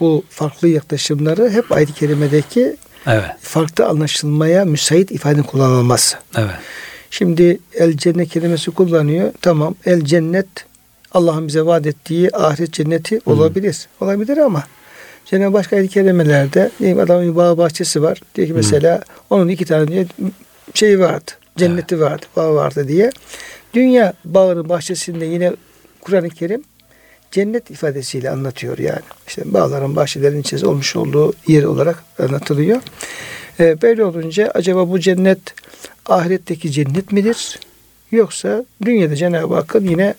bu 0.00 0.24
farklı 0.30 0.68
yaklaşımları 0.68 1.50
hep 1.50 1.72
ayet-i 1.72 1.92
kerimedeki 1.94 2.76
Evet, 3.06 3.24
farklı 3.40 3.86
anlaşılmaya 3.86 4.64
müsait 4.64 5.10
ifade 5.10 5.42
kullanılması. 5.42 6.16
evet. 6.36 6.50
Şimdi 7.10 7.58
el 7.74 7.96
cennet 7.96 8.28
kelimesi 8.28 8.70
kullanıyor. 8.70 9.32
Tamam 9.42 9.74
el 9.86 10.00
cennet 10.04 10.46
Allah'ın 11.12 11.48
bize 11.48 11.62
vaat 11.66 11.86
ettiği 11.86 12.36
ahiret 12.36 12.72
cenneti 12.72 13.20
olabilir. 13.26 13.86
Olabilir 14.00 14.36
ama 14.38 14.64
Cenab-ı 15.24 15.52
başka 15.52 15.76
ayet 15.76 15.90
kelimelerde 15.90 16.70
diyelim 16.78 16.98
adamın 16.98 17.30
bir 17.32 17.36
bağ 17.36 17.58
bahçesi 17.58 18.02
var. 18.02 18.20
Diyor 18.34 18.48
ki 18.48 18.54
mesela 18.54 19.00
onun 19.30 19.48
iki 19.48 19.64
tane 19.64 19.88
diye 19.88 20.06
şeyi 20.74 21.00
vardı. 21.00 21.30
Cenneti 21.56 22.00
vardı, 22.00 22.26
bağ 22.36 22.54
vardı 22.54 22.88
diye. 22.88 23.10
Dünya 23.74 24.12
bağının 24.24 24.68
bahçesinde 24.68 25.24
yine 25.24 25.52
Kur'an-ı 26.00 26.28
Kerim 26.28 26.62
cennet 27.30 27.70
ifadesiyle 27.70 28.30
anlatıyor 28.30 28.78
yani. 28.78 29.02
İşte 29.26 29.42
bağların, 29.46 29.96
bahçelerin 29.96 30.40
içerisinde 30.40 30.70
olmuş 30.70 30.96
olduğu 30.96 31.32
yer 31.46 31.62
olarak 31.62 32.04
anlatılıyor. 32.18 32.80
Ee, 33.60 33.82
böyle 33.82 34.04
olunca 34.04 34.50
acaba 34.54 34.90
bu 34.90 35.00
cennet 35.00 35.38
ahiretteki 36.06 36.70
cennet 36.70 37.12
midir? 37.12 37.60
Yoksa 38.10 38.64
dünyada 38.84 39.16
Cenab-ı 39.16 39.54
Hakk'ın 39.54 39.86
yine 39.86 40.14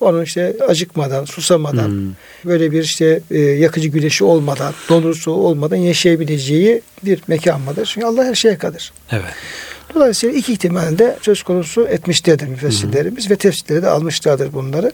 onun 0.00 0.24
işte 0.24 0.56
acıkmadan, 0.68 1.24
susamadan, 1.24 1.88
Hmm. 1.88 2.12
böyle 2.44 2.72
bir 2.72 2.82
işte 2.82 3.20
e, 3.30 3.38
yakıcı 3.38 3.88
güneşi 3.88 4.24
olmadan, 4.24 4.74
dondurucu 4.88 5.30
olmadan 5.30 5.76
yaşayabileceği 5.76 6.82
bir 7.04 7.22
mekan 7.28 7.60
mıdır? 7.60 7.90
Çünkü 7.94 8.06
Allah 8.06 8.24
her 8.24 8.34
şeye 8.34 8.58
kadir. 8.58 8.92
Evet. 9.12 9.24
Dolayısıyla 9.94 10.34
iki 10.38 10.52
ihtimalde 10.52 11.16
söz 11.22 11.42
konusu 11.42 11.86
etmişlerdir 11.86 12.46
müfessirlerimiz 12.46 13.30
ve 13.30 13.36
tefsirleri 13.36 13.82
de 13.82 13.88
almışlardır 13.88 14.52
bunları. 14.52 14.92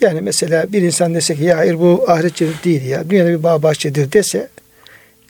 Yani 0.00 0.20
mesela 0.20 0.72
bir 0.72 0.82
insan 0.82 1.14
dese 1.14 1.34
ki 1.34 1.44
ya 1.44 1.56
hayır 1.58 1.78
bu 1.78 2.04
ahiret 2.10 2.34
cennet 2.34 2.64
değil 2.64 2.82
ya 2.84 3.10
dünyada 3.10 3.28
bir 3.28 3.42
bağ 3.42 3.62
bahçedir 3.62 4.12
dese 4.12 4.48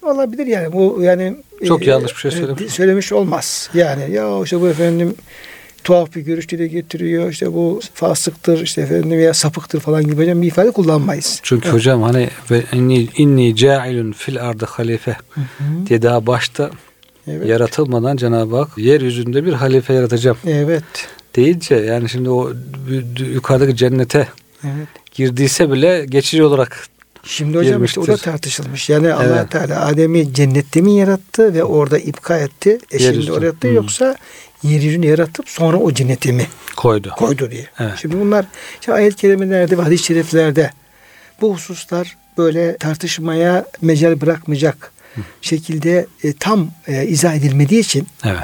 olabilir 0.02 0.46
yani 0.46 0.72
bu 0.72 0.98
yani 1.02 1.36
Çok 1.68 1.86
yanlış 1.86 2.14
bir 2.14 2.18
şey 2.20 2.30
söylemiş. 2.30 2.62
e, 2.62 2.68
söylemiş 2.68 3.12
olmaz. 3.12 3.70
Yani 3.74 4.12
ya 4.14 4.42
işte 4.44 4.60
bu 4.60 4.68
efendim 4.68 5.14
tuhaf 5.84 6.14
bir 6.14 6.20
görüş 6.20 6.48
dile 6.48 6.66
getiriyor 6.66 7.30
işte 7.30 7.52
bu 7.52 7.80
fasıktır 7.94 8.60
işte 8.62 8.80
efendim 8.82 9.10
veya 9.10 9.34
sapıktır 9.34 9.80
falan 9.80 10.04
gibi 10.04 10.16
hocam 10.16 10.42
bir 10.42 10.46
ifade 10.46 10.70
kullanmayız. 10.70 11.40
Çünkü 11.42 11.68
hocam 11.68 12.02
hani 12.02 12.28
ve 12.50 12.62
inni, 12.72 13.08
inni 13.16 13.56
cailun 13.56 14.12
fil 14.12 14.42
ardı 14.42 14.64
halife 14.68 15.16
diye 15.86 16.02
daha 16.02 16.26
başta 16.26 16.70
Evet. 17.28 17.46
yaratılmadan 17.48 18.16
Cenab-ı 18.16 18.56
Hak 18.56 18.78
yeryüzünde 18.78 19.44
bir 19.44 19.52
halife 19.52 19.92
yaratacağım 19.94 20.36
Evet. 20.46 20.84
deyince 21.36 21.74
yani 21.74 22.08
şimdi 22.08 22.30
o 22.30 22.50
yukarıdaki 23.34 23.76
cennete 23.76 24.28
Evet. 24.64 24.88
girdiyse 25.14 25.70
bile 25.72 26.06
geçici 26.08 26.44
olarak 26.44 26.86
Şimdi 27.26 27.58
hocam 27.58 27.84
işte 27.84 28.00
o 28.00 28.02
da 28.02 28.06
girmiştir. 28.06 28.30
tartışılmış. 28.30 28.88
Yani 28.90 29.12
allah 29.12 29.24
Evet. 29.40 29.50
Teala 29.50 29.86
Adem'i 29.86 30.34
cennette 30.34 30.80
mi 30.80 30.92
yarattı 30.96 31.54
ve 31.54 31.64
orada 31.64 31.98
ipka 31.98 32.38
etti? 32.38 32.78
De 32.92 33.32
oraya 33.32 33.48
attı 33.50 33.68
Hmm. 33.68 33.74
yoksa 33.74 34.16
yeryüzünü 34.64 35.06
yaratıp 35.06 35.48
sonra 35.48 35.76
o 35.76 35.92
cenneti 35.92 36.32
mi 36.32 36.46
koydu. 36.76 37.14
koydu 37.16 37.50
diye. 37.50 37.66
Evet. 37.78 37.92
Şimdi 37.96 38.20
bunlar 38.20 38.46
işte 38.80 38.92
ayet 38.92 39.16
kelimelerde 39.16 39.78
ve 39.78 39.82
hadis-i 39.82 40.04
şeriflerde 40.04 40.70
bu 41.40 41.54
hususlar 41.54 42.16
böyle 42.38 42.76
tartışmaya 42.76 43.64
mecal 43.80 44.20
bırakmayacak 44.20 44.92
şekilde 45.42 46.06
e, 46.24 46.32
tam 46.32 46.70
e, 46.86 47.06
izah 47.06 47.34
edilmediği 47.34 47.80
için 47.80 48.06
Evet. 48.24 48.42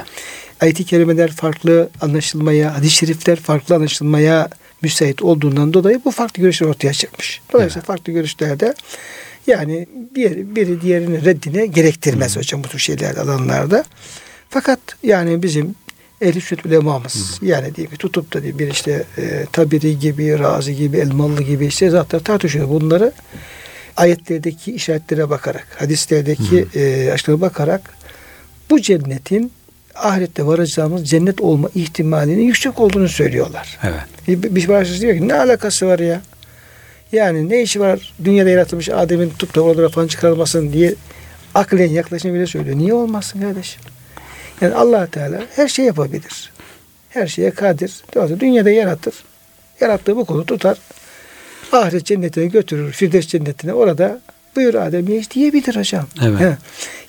ayet-i 0.61 0.85
kerimeler 0.85 1.31
farklı 1.31 1.89
anlaşılmaya, 2.01 2.77
hadis-i 2.77 2.95
şerifler 2.95 3.39
farklı 3.39 3.75
anlaşılmaya 3.75 4.49
müsait 4.81 5.21
olduğundan 5.21 5.73
dolayı 5.73 6.01
bu 6.05 6.11
farklı 6.11 6.41
görüşler 6.41 6.67
ortaya 6.67 6.93
çıkmış. 6.93 7.41
Dolayısıyla 7.53 7.85
farklı 7.85 8.13
görüşlerde 8.13 8.73
yani 9.47 9.87
bir, 10.15 10.55
biri 10.55 10.81
diğerinin 10.81 11.25
reddine 11.25 11.65
gerektirmez 11.65 12.37
hocam 12.37 12.63
bu 12.63 12.67
tür 12.67 12.79
şeylerde 12.79 13.21
alanlarda. 13.21 13.83
Fakat 14.49 14.79
yani 15.03 15.43
bizim 15.43 15.75
ehl-i 16.21 16.41
sünnet 16.41 16.65
ulemamız 16.65 17.39
yani 17.41 17.75
diye 17.75 17.91
bir 17.91 17.95
tutup 17.95 18.33
da 18.33 18.43
diye 18.43 18.59
bir 18.59 18.71
işte 18.71 19.03
e, 19.17 19.45
tabiri 19.51 19.99
gibi, 19.99 20.39
razi 20.39 20.75
gibi, 20.75 20.97
elmalı 20.97 21.43
gibi 21.43 21.65
işte 21.65 21.89
zatlar 21.89 22.19
tartışıyor 22.19 22.69
bunları. 22.69 23.11
Ayetlerdeki 23.97 24.73
işaretlere 24.73 25.29
bakarak, 25.29 25.67
hadislerdeki 25.75 26.65
e, 26.75 27.11
açıklara 27.11 27.41
bakarak 27.41 27.81
bu 28.69 28.81
cennetin 28.81 29.51
ahirette 29.95 30.45
varacağımız 30.45 31.09
cennet 31.09 31.41
olma 31.41 31.69
ihtimalinin 31.75 32.43
yüksek 32.43 32.79
olduğunu 32.79 33.09
söylüyorlar. 33.09 33.79
Evet. 33.83 34.01
Bir, 34.27 34.55
bir 34.55 34.67
başkası 34.67 35.01
diyor 35.01 35.17
ki 35.17 35.27
ne 35.27 35.33
alakası 35.33 35.87
var 35.87 35.99
ya? 35.99 36.21
Yani 37.11 37.49
ne 37.49 37.61
işi 37.61 37.79
var 37.79 38.13
dünyada 38.23 38.49
yaratılmış 38.49 38.89
Adem'in 38.89 39.29
tutup 39.29 39.55
da 39.55 39.61
oralara 39.61 39.89
falan 39.89 40.07
çıkarılmasın 40.07 40.73
diye 40.73 40.95
aklen 41.55 41.89
yaklaşımı 41.89 42.33
bile 42.33 42.47
söylüyor. 42.47 42.77
Niye 42.77 42.93
olmasın 42.93 43.41
kardeşim? 43.41 43.81
Yani 44.61 44.75
allah 44.75 45.07
Teala 45.07 45.41
her 45.55 45.67
şey 45.67 45.85
yapabilir. 45.85 46.51
Her 47.09 47.27
şeye 47.27 47.51
kadir. 47.51 47.91
Dolayısıyla 48.15 48.39
dünyada 48.39 48.69
yaratır. 48.69 49.13
Yarattığı 49.81 50.15
bu 50.15 50.25
kulu 50.25 50.45
tutar. 50.45 50.77
Ahiret 51.71 52.05
cennetine 52.05 52.45
götürür. 52.45 52.91
Firdevs 52.91 53.27
cennetine 53.27 53.73
orada 53.73 54.21
buyur 54.55 54.73
Adem 54.73 55.07
ye 55.07 55.23
diyebilir 55.31 55.75
hocam. 55.75 56.07
Evet. 56.23 56.39
He. 56.39 56.57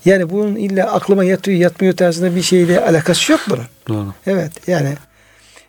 Yani 0.04 0.30
bunun 0.30 0.56
illa 0.56 0.92
aklıma 0.92 1.24
yatıyor 1.24 1.58
yatmıyor 1.58 1.96
tarzında 1.96 2.36
bir 2.36 2.42
şeyle 2.42 2.80
alakası 2.80 3.32
yok 3.32 3.40
bunun. 3.50 3.66
Doğru. 3.88 4.14
Evet 4.26 4.68
yani 4.68 4.94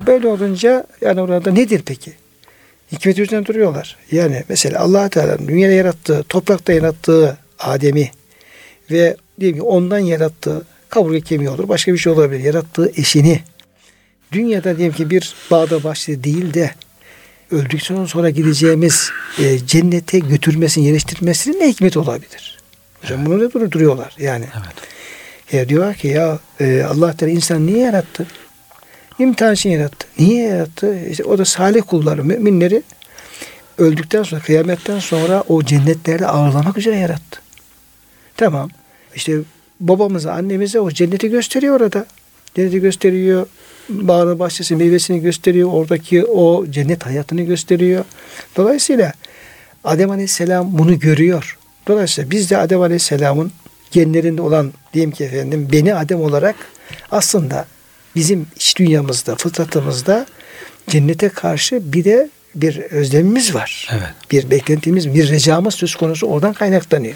böyle 0.07 0.27
olunca 0.27 0.85
yani 1.01 1.21
orada 1.21 1.51
nedir 1.51 1.81
peki? 1.85 2.13
Hikmet 2.91 3.17
yüzünden 3.17 3.45
duruyorlar. 3.45 3.97
Yani 4.11 4.43
mesela 4.49 4.79
allah 4.79 5.09
Teala'nın 5.09 5.47
dünyada 5.47 5.73
yarattığı, 5.73 6.23
toprakta 6.23 6.73
yarattığı 6.73 7.37
Adem'i 7.59 8.11
ve 8.91 9.17
diyelim 9.39 9.57
ki 9.57 9.63
ondan 9.63 9.99
yarattığı 9.99 10.65
kaburga 10.93 11.19
kemiği 11.19 11.49
olur. 11.49 11.69
Başka 11.69 11.93
bir 11.93 11.97
şey 11.97 12.13
olabilir. 12.13 12.43
Yarattığı 12.43 12.91
eşini 12.95 13.39
dünyada 14.31 14.77
diyelim 14.77 14.95
ki 14.95 15.09
bir 15.09 15.35
bağda 15.51 15.83
bahçede 15.83 16.23
değil 16.23 16.53
de 16.53 16.71
öldükten 17.51 18.05
sonra 18.05 18.29
gideceğimiz 18.29 19.11
e, 19.39 19.59
cennete 19.67 20.19
götürmesini, 20.19 20.85
yerleştirmesinin 20.85 21.59
ne 21.59 21.69
hikmet 21.69 21.97
olabilir? 21.97 22.59
Hocam 23.01 23.25
bunu 23.25 23.39
da 23.39 23.53
dur- 23.53 23.71
duruyorlar 23.71 24.15
yani. 24.19 24.45
Evet. 24.53 24.75
Ya 25.51 25.69
diyorlar 25.69 25.95
ki 25.95 26.07
ya 26.07 26.39
e, 26.59 26.83
Allah 26.83 27.17
Teala 27.17 27.31
insan 27.31 27.67
niye 27.67 27.79
yarattı? 27.79 28.27
İmtihan 29.19 29.53
için 29.53 29.69
yarattı. 29.69 30.07
Niye 30.19 30.47
yarattı? 30.47 30.99
İşte 31.09 31.23
o 31.23 31.37
da 31.37 31.45
salih 31.45 31.81
kulları, 31.87 32.23
müminleri 32.23 32.83
öldükten 33.77 34.23
sonra, 34.23 34.41
kıyametten 34.41 34.99
sonra 34.99 35.43
o 35.47 35.63
cennetlerde 35.63 36.27
ağırlamak 36.27 36.77
üzere 36.77 36.95
yarattı. 36.95 37.41
Tamam. 38.37 38.69
İşte 39.15 39.37
babamıza, 39.79 40.31
annemize 40.33 40.79
o 40.79 40.91
cenneti 40.91 41.29
gösteriyor 41.29 41.81
orada. 41.81 42.05
Cenneti 42.55 42.79
gösteriyor. 42.79 43.47
Bağını, 43.89 44.39
bahçesi, 44.39 44.75
meyvesini 44.75 45.21
gösteriyor. 45.21 45.69
Oradaki 45.73 46.25
o 46.25 46.65
cennet 46.69 47.05
hayatını 47.05 47.41
gösteriyor. 47.41 48.05
Dolayısıyla 48.57 49.13
Adem 49.83 50.11
Aleyhisselam 50.11 50.77
bunu 50.77 50.99
görüyor. 50.99 51.57
Dolayısıyla 51.87 52.31
biz 52.31 52.49
de 52.49 52.57
Adem 52.57 52.81
Aleyhisselam'ın 52.81 53.51
genlerinde 53.91 54.41
olan 54.41 54.73
diyeyim 54.93 55.11
ki 55.11 55.23
efendim 55.23 55.67
beni 55.71 55.95
Adem 55.95 56.21
olarak 56.21 56.55
aslında 57.11 57.65
bizim 58.15 58.47
iç 58.55 58.77
dünyamızda, 58.77 59.35
fıtratımızda 59.35 60.25
cennete 60.87 61.29
karşı 61.29 61.93
bir 61.93 62.03
de 62.03 62.29
bir 62.55 62.79
özlemimiz 62.79 63.55
var. 63.55 63.89
Evet. 63.91 64.13
Bir 64.31 64.51
beklentimiz, 64.51 65.13
bir 65.13 65.29
recamız 65.29 65.75
söz 65.75 65.95
konusu 65.95 66.27
oradan 66.27 66.53
kaynaklanıyor. 66.53 67.15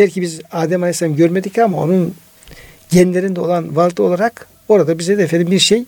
Belki 0.00 0.22
biz 0.22 0.40
Adem 0.52 0.82
Aleyhisselam 0.82 1.16
görmedik 1.16 1.58
ama 1.58 1.76
onun 1.82 2.14
genlerinde 2.90 3.40
olan 3.40 3.76
varlığı 3.76 4.04
olarak 4.04 4.46
orada 4.68 4.98
bize 4.98 5.18
de 5.18 5.22
efendim 5.22 5.50
bir 5.50 5.58
şey 5.58 5.84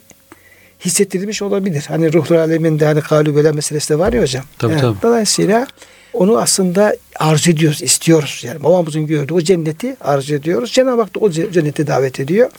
hissettirilmiş 0.85 1.43
olabilir. 1.43 1.85
Hani 1.89 2.13
ruhlar 2.13 2.37
aleminde 2.39 2.85
hani 2.87 3.01
kalübele 3.01 3.53
meselesi 3.53 3.89
de 3.95 3.99
var 3.99 4.13
ya 4.13 4.23
hocam. 4.23 4.45
Tabii, 4.59 4.73
Evet. 4.73 4.83
tabii. 4.83 4.97
Dolayısıyla 5.03 5.67
onu 6.13 6.39
aslında 6.39 6.97
arzu 7.19 7.51
ediyoruz, 7.51 7.83
istiyoruz. 7.83 8.43
Yani 8.47 8.63
babamızın 8.63 9.07
gördüğü 9.07 9.35
o 9.35 9.41
cenneti 9.41 9.97
arzu 10.01 10.35
ediyoruz. 10.35 10.73
Cenab-ı 10.73 11.01
Hak 11.03 11.15
da 11.15 11.19
o 11.21 11.29
ce- 11.31 11.53
cennete 11.53 11.87
davet 11.87 12.21
ediyor. 12.21 12.51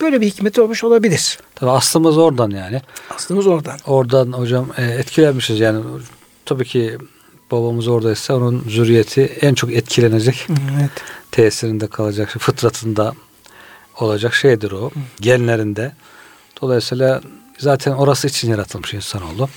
Böyle 0.00 0.20
bir 0.20 0.26
hikmeti 0.26 0.60
olmuş 0.60 0.84
olabilir. 0.84 1.38
Tabii 1.54 1.70
aslımız 1.70 2.18
oradan 2.18 2.50
yani. 2.50 2.82
Aslımız 3.14 3.46
oradan. 3.46 3.78
Oradan 3.86 4.32
hocam 4.32 4.68
e, 4.78 4.84
etkilenmişiz 4.84 5.60
yani. 5.60 5.84
Tabii 6.46 6.64
ki 6.64 6.98
babamız 7.50 7.88
oradaysa 7.88 8.34
onun 8.34 8.64
zürriyeti 8.68 9.22
en 9.22 9.54
çok 9.54 9.72
etkilenecek. 9.72 10.46
Evet. 10.48 10.90
tesirinde 11.30 11.86
kalacak, 11.86 12.28
fıtratında 12.28 13.12
olacak 14.00 14.34
şeydir 14.34 14.72
o. 14.72 14.90
Genlerinde. 15.20 15.92
Dolayısıyla 16.62 17.20
zaten 17.58 17.92
orası 17.92 18.28
için 18.28 18.50
yaratılmış 18.50 18.94
insanoğlu. 18.94 19.48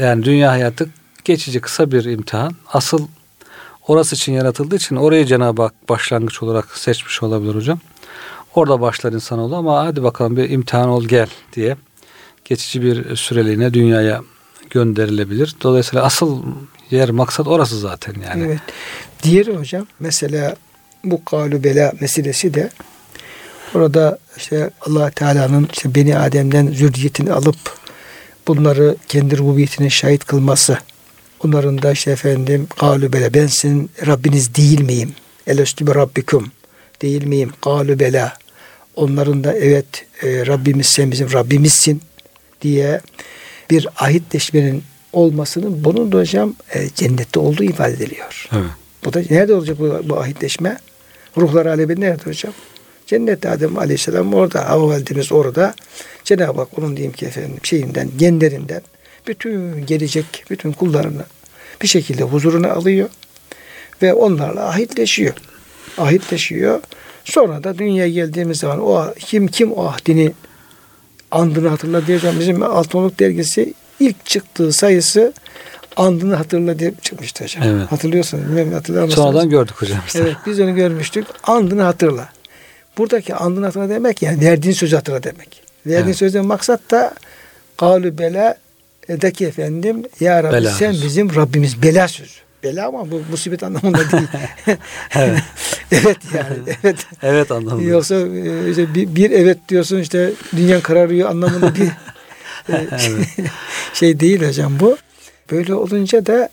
Yani 0.00 0.24
dünya 0.24 0.50
hayatı 0.50 0.88
geçici 1.24 1.60
kısa 1.60 1.92
bir 1.92 2.04
imtihan. 2.04 2.54
Asıl 2.72 3.06
orası 3.88 4.14
için 4.14 4.32
yaratıldığı 4.32 4.76
için 4.76 4.96
orayı 4.96 5.26
Cenab-ı 5.26 5.62
Hak 5.62 5.88
başlangıç 5.88 6.42
olarak 6.42 6.78
seçmiş 6.78 7.22
olabilir 7.22 7.54
hocam. 7.54 7.80
Orada 8.54 8.80
başlar 8.80 9.12
insanoğlu 9.12 9.56
ama 9.56 9.86
hadi 9.86 10.02
bakalım 10.02 10.36
bir 10.36 10.50
imtihan 10.50 10.88
ol 10.88 11.04
gel 11.04 11.28
diye 11.52 11.76
geçici 12.44 12.82
bir 12.82 13.16
süreliğine 13.16 13.74
dünyaya 13.74 14.22
gönderilebilir. 14.70 15.56
Dolayısıyla 15.62 16.04
asıl 16.04 16.42
yer 16.96 17.10
maksat 17.10 17.46
orası 17.46 17.78
zaten 17.78 18.14
yani. 18.28 18.44
Evet. 18.44 18.60
Diğeri 19.22 19.56
hocam 19.56 19.86
mesela 20.00 20.56
bu 21.04 21.24
kalü 21.24 21.64
bela 21.64 21.92
meselesi 22.00 22.54
de 22.54 22.70
orada 23.74 24.18
işte 24.36 24.70
allah 24.80 25.10
Teala'nın 25.10 25.68
işte 25.72 25.94
Beni 25.94 26.18
Adem'den 26.18 26.66
zürriyetini 26.66 27.32
alıp 27.32 27.56
bunları 28.48 28.96
kendi 29.08 29.38
rububiyetine 29.38 29.90
şahit 29.90 30.24
kılması. 30.24 30.78
Onların 31.44 31.82
da 31.82 31.92
işte 31.92 32.10
efendim 32.10 32.66
kalü 32.76 33.12
bela 33.12 33.34
ben 33.34 33.46
senin 33.46 33.90
Rabbiniz 34.06 34.54
değil 34.54 34.80
miyim? 34.80 35.14
Elestü 35.46 35.86
bi 35.86 35.94
rabbikum 35.94 36.52
değil 37.02 37.24
miyim? 37.24 37.52
Kalü 37.60 37.98
bela. 37.98 38.36
Onların 38.96 39.44
da 39.44 39.54
evet 39.54 40.06
e, 40.22 40.46
Rabbimiz 40.46 40.86
sen 40.86 41.12
bizim 41.12 41.32
Rabbimizsin 41.32 42.02
diye 42.62 43.00
bir 43.70 43.88
ahitleşmenin 43.96 44.82
olmasının 45.14 45.84
bunun 45.84 46.12
da 46.12 46.18
hocam 46.18 46.54
e, 46.74 46.88
cennette 46.94 47.40
olduğu 47.40 47.64
ifade 47.64 47.92
ediliyor. 47.92 48.48
Evet. 48.52 48.64
Bu 49.04 49.12
da 49.12 49.22
nerede 49.30 49.54
olacak 49.54 49.78
bu, 49.78 50.00
bu 50.04 50.20
ahitleşme? 50.20 50.78
Ruhlar 51.36 51.66
alemi 51.66 52.00
nerede 52.00 52.22
hocam? 52.24 52.52
Cennette 53.06 53.50
Adem 53.50 53.78
Aleyhisselam 53.78 54.34
orada, 54.34 54.70
Havva 54.70 54.88
validemiz 54.88 55.32
orada. 55.32 55.74
Cenab-ı 56.24 56.60
Hak 56.60 56.78
onun 56.78 56.96
diyeyim 56.96 57.12
ki 57.12 57.26
efendim 57.26 57.56
şeyinden, 57.62 58.10
genlerinden 58.18 58.82
bütün 59.26 59.86
gelecek 59.86 60.44
bütün 60.50 60.72
kullarını 60.72 61.24
bir 61.82 61.88
şekilde 61.88 62.22
huzuruna 62.22 62.72
alıyor 62.72 63.08
ve 64.02 64.14
onlarla 64.14 64.68
ahitleşiyor. 64.68 65.34
Ahitleşiyor. 65.98 66.80
Sonra 67.24 67.64
da 67.64 67.78
dünyaya 67.78 68.08
geldiğimiz 68.08 68.58
zaman 68.58 68.80
o 68.80 69.14
kim 69.18 69.48
kim 69.48 69.72
o 69.72 69.84
ahdini 69.84 70.32
andını 71.30 71.68
hatırla 71.68 72.06
diyeceğim. 72.06 72.40
Bizim 72.40 72.62
Altınoluk 72.62 73.18
dergisi 73.18 73.74
ilk 74.00 74.26
çıktığı 74.26 74.72
sayısı 74.72 75.32
andını 75.96 76.34
hatırla 76.34 76.78
diye 76.78 76.92
çıkmıştı 77.02 77.44
hocam. 77.44 77.62
Evet. 77.66 77.92
Hatırlıyorsunuz. 77.92 78.44
Mısınız? 78.48 79.14
Sonradan 79.14 79.50
gördük 79.50 79.82
hocam. 79.82 79.98
de. 79.98 80.18
Evet 80.20 80.36
biz 80.46 80.60
onu 80.60 80.74
görmüştük. 80.74 81.26
Andını 81.44 81.82
hatırla. 81.82 82.28
Buradaki 82.98 83.34
andını 83.34 83.64
hatırla 83.64 83.88
demek 83.88 84.22
yani 84.22 84.40
verdiğin 84.40 84.74
sözü 84.74 84.96
hatırla 84.96 85.22
demek. 85.22 85.62
Verdiğin 85.86 86.04
Evet. 86.06 86.16
sözden 86.16 86.44
maksat 86.46 86.80
da 86.90 87.14
kavlu 87.76 88.18
bela 88.18 88.54
edeki 89.08 89.46
efendim 89.46 90.02
ya 90.20 90.42
Rabbi 90.42 90.52
Bela 90.52 90.70
sen 90.70 90.92
sözü. 90.92 91.06
bizim 91.06 91.34
Rabbimiz 91.36 91.82
bela 91.82 92.08
sözü. 92.08 92.30
Bela 92.64 92.86
ama 92.86 93.10
bu 93.10 93.22
musibet 93.30 93.62
anlamında 93.62 93.98
değil. 94.12 94.28
Evet. 95.16 95.42
evet 95.92 96.16
yani 96.34 96.56
evet. 96.82 96.96
Evet 97.22 97.50
anladım. 97.50 97.88
Yoksa 97.88 98.14
e, 98.14 98.70
işte 98.70 98.94
bir, 98.94 99.14
bir 99.16 99.30
evet 99.30 99.58
diyorsun 99.68 99.98
işte 99.98 100.32
dünyan 100.56 100.80
kararıyor 100.80 101.30
anlamında 101.30 101.74
bir 101.74 101.88
şey 103.94 104.20
değil 104.20 104.42
hocam 104.48 104.80
bu. 104.80 104.96
Böyle 105.50 105.74
olunca 105.74 106.26
da 106.26 106.48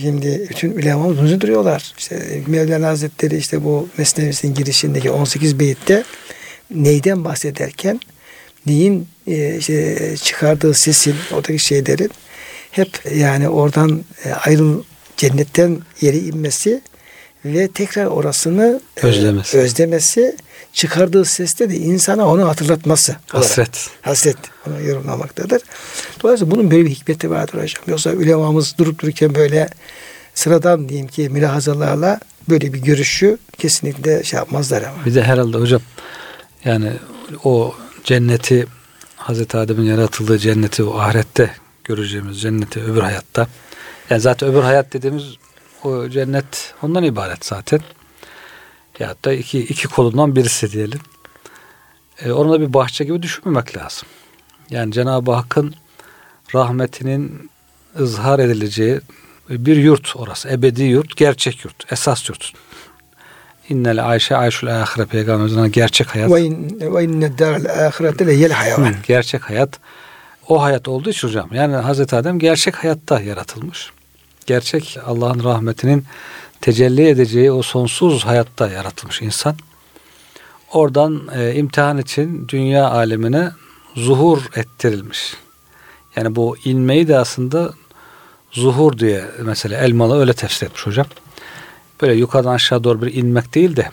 şimdi 0.00 0.46
bütün 0.50 0.70
ulemamız 0.70 1.18
bunu 1.18 1.40
duruyorlar. 1.40 1.94
İşte 1.98 2.42
Mevlana 2.46 2.86
Hazretleri 2.86 3.36
işte 3.36 3.64
bu 3.64 3.88
Mesnevisinin 3.98 4.54
girişindeki 4.54 5.10
18 5.10 5.60
beyitte 5.60 6.04
neyden 6.70 7.24
bahsederken 7.24 8.00
neyin 8.66 9.08
e, 9.26 9.56
işte 9.56 9.96
çıkardığı 10.16 10.74
sesin 10.74 11.14
oradaki 11.32 11.58
şeylerin 11.58 12.10
hep 12.70 13.00
yani 13.14 13.48
oradan 13.48 14.04
e, 14.24 14.32
ayrıl 14.32 14.82
cennetten 15.16 15.78
yere 16.00 16.18
inmesi 16.18 16.80
ve 17.44 17.68
tekrar 17.68 18.06
orasını 18.06 18.80
e, 18.96 19.06
Özlemesi. 19.06 19.58
özlemesi 19.58 20.36
çıkardığı 20.72 21.24
seste 21.24 21.70
de 21.70 21.76
insana 21.76 22.28
onu 22.28 22.48
hatırlatması. 22.48 23.12
olarak. 23.12 23.48
Hasret. 23.50 23.90
Hasret 24.02 24.36
onu 24.66 24.80
yorumlamaktadır. 24.82 25.62
Dolayısıyla 26.22 26.50
bunun 26.50 26.70
böyle 26.70 26.84
bir 26.84 26.90
hikmeti 26.90 27.30
vardır 27.30 27.62
hocam. 27.62 27.82
Yoksa 27.86 28.10
ulemamız 28.10 28.78
durup 28.78 29.02
dururken 29.02 29.34
böyle 29.34 29.68
sıradan 30.34 30.88
diyeyim 30.88 31.08
ki 31.08 31.28
mülahazalarla 31.28 32.20
böyle 32.48 32.72
bir 32.72 32.78
görüşü 32.78 33.38
kesinlikle 33.58 34.24
şey 34.24 34.36
yapmazlar 34.36 34.82
ama. 34.82 35.04
Bir 35.06 35.14
de 35.14 35.22
herhalde 35.22 35.56
hocam 35.58 35.80
yani 36.64 36.92
o 37.44 37.74
cenneti 38.04 38.66
Hazreti 39.16 39.56
Adem'in 39.56 39.84
yaratıldığı 39.84 40.38
cenneti 40.38 40.82
o 40.82 40.98
ahirette 40.98 41.50
göreceğimiz 41.84 42.40
cenneti 42.40 42.82
öbür 42.82 43.00
hayatta. 43.02 43.48
Yani 44.10 44.20
zaten 44.20 44.48
öbür 44.48 44.62
hayat 44.62 44.92
dediğimiz 44.92 45.24
o 45.84 46.08
cennet 46.08 46.74
ondan 46.82 47.04
ibaret 47.04 47.44
zaten. 47.44 47.80
Ya 48.98 49.14
da 49.24 49.32
iki, 49.32 49.58
iki 49.58 49.88
kolundan 49.88 50.36
birisi 50.36 50.72
diyelim. 50.72 51.00
E, 52.24 52.32
onu 52.32 52.52
da 52.52 52.60
bir 52.60 52.72
bahçe 52.74 53.04
gibi 53.04 53.22
düşünmemek 53.22 53.76
lazım. 53.76 54.08
Yani 54.70 54.92
Cenab-ı 54.92 55.32
Hakk'ın 55.32 55.74
rahmetinin 56.54 57.50
ızhar 58.00 58.38
edileceği 58.38 59.00
bir 59.48 59.76
yurt 59.76 60.16
orası. 60.16 60.48
Ebedi 60.48 60.82
yurt, 60.82 61.16
gerçek 61.16 61.64
yurt, 61.64 61.92
esas 61.92 62.28
yurt. 62.28 62.52
İnnel 63.68 64.08
Ayşe 64.08 64.36
Ayşul 64.36 64.66
Ahire 64.66 65.06
peygamberimizin 65.06 65.72
gerçek 65.72 66.14
hayat. 66.14 66.30
Ve 66.30 66.40
in- 66.42 66.94
ve 66.94 67.04
inne 67.04 67.38
dârel 67.38 67.86
âhirete 67.86 68.26
le 68.26 68.32
yel 68.32 68.52
hayvan. 68.52 68.94
Gerçek 69.06 69.50
hayat 69.50 69.80
o 70.48 70.62
hayat 70.62 70.88
olduğu 70.88 71.10
için 71.10 71.28
hocam. 71.28 71.48
Yani 71.52 71.76
Hazreti 71.76 72.16
Adem 72.16 72.38
gerçek 72.38 72.76
hayatta 72.76 73.20
yaratılmış. 73.20 73.90
Gerçek 74.50 74.98
Allah'ın 75.06 75.44
rahmetinin 75.44 76.04
tecelli 76.60 77.08
edeceği 77.08 77.52
o 77.52 77.62
sonsuz 77.62 78.24
hayatta 78.24 78.68
yaratılmış 78.68 79.22
insan. 79.22 79.56
Oradan 80.72 81.28
e, 81.34 81.54
imtihan 81.54 81.98
için 81.98 82.48
dünya 82.48 82.90
alemine 82.90 83.50
zuhur 83.96 84.38
ettirilmiş. 84.56 85.34
Yani 86.16 86.36
bu 86.36 86.56
inmeyi 86.64 87.08
de 87.08 87.18
aslında 87.18 87.74
zuhur 88.52 88.98
diye 88.98 89.24
mesela 89.42 89.78
Elmalı 89.78 90.20
öyle 90.20 90.32
tefsir 90.32 90.66
etmiş 90.66 90.86
hocam. 90.86 91.06
Böyle 92.00 92.14
yukarıdan 92.14 92.54
aşağı 92.54 92.84
doğru 92.84 93.02
bir 93.02 93.14
inmek 93.14 93.54
değil 93.54 93.76
de 93.76 93.90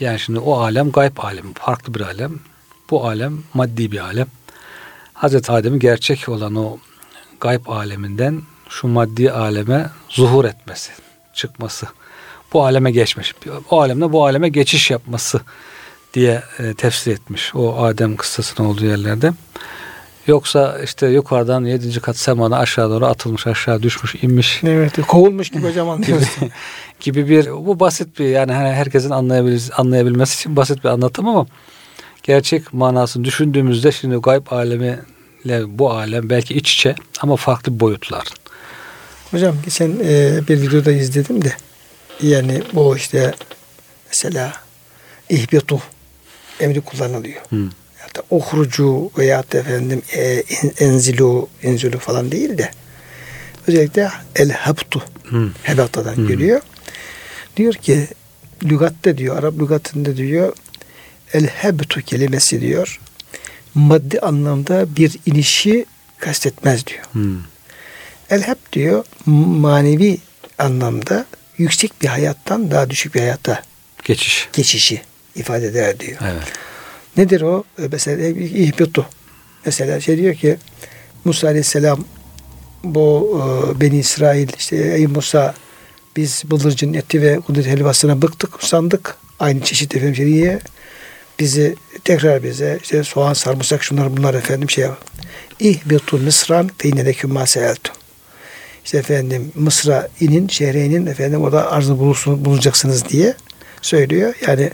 yani 0.00 0.18
şimdi 0.18 0.38
o 0.38 0.58
alem 0.58 0.90
gayb 0.90 1.16
alemi, 1.16 1.54
farklı 1.54 1.94
bir 1.94 2.00
alem. 2.00 2.40
Bu 2.90 3.08
alem 3.08 3.42
maddi 3.54 3.92
bir 3.92 3.98
alem. 3.98 4.26
Hazreti 5.12 5.52
Adem'in 5.52 5.78
gerçek 5.78 6.28
olan 6.28 6.54
o 6.54 6.78
gayb 7.40 7.66
aleminden 7.66 8.42
şu 8.68 8.88
maddi 8.88 9.32
aleme 9.32 9.90
zuhur 10.08 10.44
etmesi, 10.44 10.90
çıkması. 11.34 11.86
Bu 12.52 12.64
aleme 12.64 12.90
geçmiş. 12.90 13.34
O 13.70 13.80
alemde 13.80 14.12
bu 14.12 14.26
aleme 14.26 14.48
geçiş 14.48 14.90
yapması 14.90 15.40
diye 16.14 16.42
e, 16.58 16.74
tefsir 16.74 17.12
etmiş 17.12 17.54
o 17.54 17.84
Adem 17.84 18.16
kıssasının 18.16 18.68
olduğu 18.68 18.84
yerlerde. 18.84 19.32
Yoksa 20.26 20.78
işte 20.84 21.06
yukarıdan 21.08 21.64
yedinci 21.64 22.00
kat 22.00 22.16
semana 22.16 22.58
aşağı 22.58 22.90
doğru 22.90 23.06
atılmış, 23.06 23.46
aşağı 23.46 23.82
düşmüş, 23.82 24.14
inmiş 24.22 24.60
Evet, 24.64 25.00
kovulmuş 25.06 25.50
gibi 25.50 25.68
hocam 25.68 25.88
anlıyoruz. 25.88 26.28
gibi 27.00 27.28
bir 27.28 27.50
bu 27.50 27.80
basit 27.80 28.18
bir 28.18 28.24
yani 28.24 28.52
hani 28.52 28.68
herkesin 28.68 29.10
anlayabil, 29.10 29.60
anlayabilmesi 29.76 30.34
için 30.34 30.56
basit 30.56 30.84
bir 30.84 30.88
anlatım 30.88 31.28
ama 31.28 31.46
gerçek 32.22 32.72
manasını 32.72 33.24
düşündüğümüzde 33.24 33.92
şimdi 33.92 34.16
gayb 34.16 34.46
alemi 34.50 34.98
ile 35.44 35.78
bu 35.78 35.90
alem 35.90 36.30
belki 36.30 36.54
iç 36.54 36.74
içe 36.74 36.94
ama 37.20 37.36
farklı 37.36 37.80
boyutlar. 37.80 38.24
Hocam 39.30 39.56
geçen 39.64 39.98
e, 40.04 40.40
bir 40.48 40.62
videoda 40.62 40.92
izledim 40.92 41.44
de 41.44 41.52
yani 42.22 42.62
bu 42.72 42.96
işte 42.96 43.34
mesela 44.08 44.52
ihbitu 45.28 45.80
emri 46.60 46.80
kullanılıyor. 46.80 47.40
Hı. 47.50 47.68
Hatta 47.98 48.22
ohrucu 48.30 49.10
veya 49.18 49.44
da 49.52 49.58
efendim 49.58 50.02
e, 50.12 50.22
en- 50.22 50.72
enzilu, 50.86 51.48
enzilu 51.62 51.98
falan 51.98 52.32
değil 52.32 52.58
de 52.58 52.70
özellikle 53.66 54.08
el 54.36 54.50
habtu 54.50 55.02
Hı. 55.24 55.50
hebatadan 55.62 56.28
geliyor. 56.28 56.60
Diyor 57.56 57.74
ki 57.74 58.06
lügatte 58.64 59.18
diyor 59.18 59.38
Arap 59.38 59.54
lügatında 59.60 60.16
diyor 60.16 60.52
el 61.32 61.46
hebtu 61.46 62.02
kelimesi 62.02 62.60
diyor 62.60 63.00
maddi 63.74 64.20
anlamda 64.20 64.96
bir 64.96 65.16
inişi 65.26 65.86
kastetmez 66.18 66.86
diyor. 66.86 67.04
Hı. 67.12 67.36
El 68.30 68.42
hep 68.42 68.72
diyor 68.72 69.04
manevi 69.26 70.18
anlamda 70.58 71.26
yüksek 71.58 72.02
bir 72.02 72.08
hayattan 72.08 72.70
daha 72.70 72.90
düşük 72.90 73.14
bir 73.14 73.20
hayata 73.20 73.62
Geçiş. 74.04 74.48
geçişi 74.52 75.02
ifade 75.36 75.66
eder 75.66 76.00
diyor. 76.00 76.18
Evet. 76.22 76.42
Nedir 77.16 77.40
o? 77.40 77.64
Ee, 77.78 77.82
Mesela 77.92 78.26
ihbitu. 78.38 79.06
Mesela 79.66 80.00
şey 80.00 80.16
diyor 80.18 80.34
ki 80.34 80.56
Musa 81.24 81.46
Aleyhisselam 81.48 82.04
bu 82.84 83.40
e, 83.76 83.80
Beni 83.80 83.98
İsrail 83.98 84.48
işte 84.58 84.76
ey 84.76 85.06
Musa 85.06 85.54
biz 86.16 86.42
bıldırcın 86.50 86.94
eti 86.94 87.22
ve 87.22 87.40
kudret 87.40 87.66
helvasına 87.66 88.22
bıktık, 88.22 88.62
sandık. 88.62 89.16
Aynı 89.40 89.60
çeşit 89.60 89.96
efendim 89.96 90.14
şeyi 90.16 90.58
bizi 91.38 91.76
tekrar 92.04 92.42
bize 92.42 92.78
işte 92.82 93.04
soğan, 93.04 93.32
sarımsak 93.32 93.84
şunlar 93.84 94.16
bunlar 94.16 94.34
efendim 94.34 94.70
şey 94.70 94.84
yap. 94.84 94.98
İhbitu 95.60 96.18
Mısran 96.18 96.70
feyneleküm 96.78 97.32
ma 97.32 97.46
seeltum. 97.46 97.94
İşte 98.88 98.98
efendim 98.98 99.52
Mısır'a 99.54 100.08
inin, 100.20 100.48
şehre 100.48 100.84
inin 100.84 101.06
efendim 101.06 101.42
orada 101.42 101.72
arzı 101.72 101.98
bulursun, 101.98 102.44
bulacaksınız 102.44 103.08
diye 103.08 103.34
söylüyor. 103.82 104.34
Yani 104.46 104.70